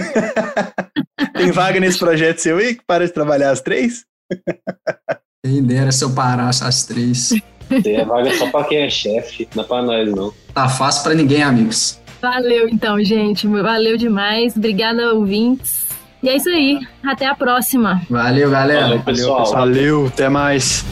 Tem 1.35 1.51
vaga 1.51 1.81
nesse 1.81 1.99
projeto 1.99 2.39
seu 2.39 2.59
aí 2.59 2.75
que 2.75 2.83
para 2.87 3.07
de 3.07 3.13
trabalhar 3.13 3.51
às 3.51 3.63
três? 3.63 4.05
Quem 5.43 5.63
dera 5.63 5.91
se 5.91 6.05
eu 6.05 6.11
parasse 6.11 6.63
às 6.65 6.85
três. 6.85 7.31
Tem 7.83 8.01
a 8.01 8.05
vaga 8.05 8.37
só 8.37 8.51
pra 8.51 8.65
quem 8.65 8.83
é 8.83 8.91
chefe, 8.91 9.49
não 9.55 9.65
é 9.65 9.67
pra 9.67 9.83
nós 9.83 10.15
não. 10.15 10.33
Tá 10.53 10.69
fácil 10.69 11.03
pra 11.03 11.15
ninguém, 11.15 11.43
amigos. 11.43 11.99
Valeu, 12.21 12.69
então, 12.69 13.03
gente. 13.03 13.47
Valeu 13.47 13.97
demais. 13.97 14.57
Obrigada, 14.57 15.13
ouvintes. 15.15 15.84
E 16.25 16.29
é 16.31 16.37
isso 16.37 16.49
aí. 16.49 16.81
Até 17.05 17.27
a 17.27 17.35
próxima. 17.35 18.01
Valeu, 18.09 18.51
galera. 18.51 18.89
Valeu, 18.89 19.01
pessoal. 19.01 19.45
Valeu, 19.53 20.07
até 20.07 20.27
mais. 20.27 20.83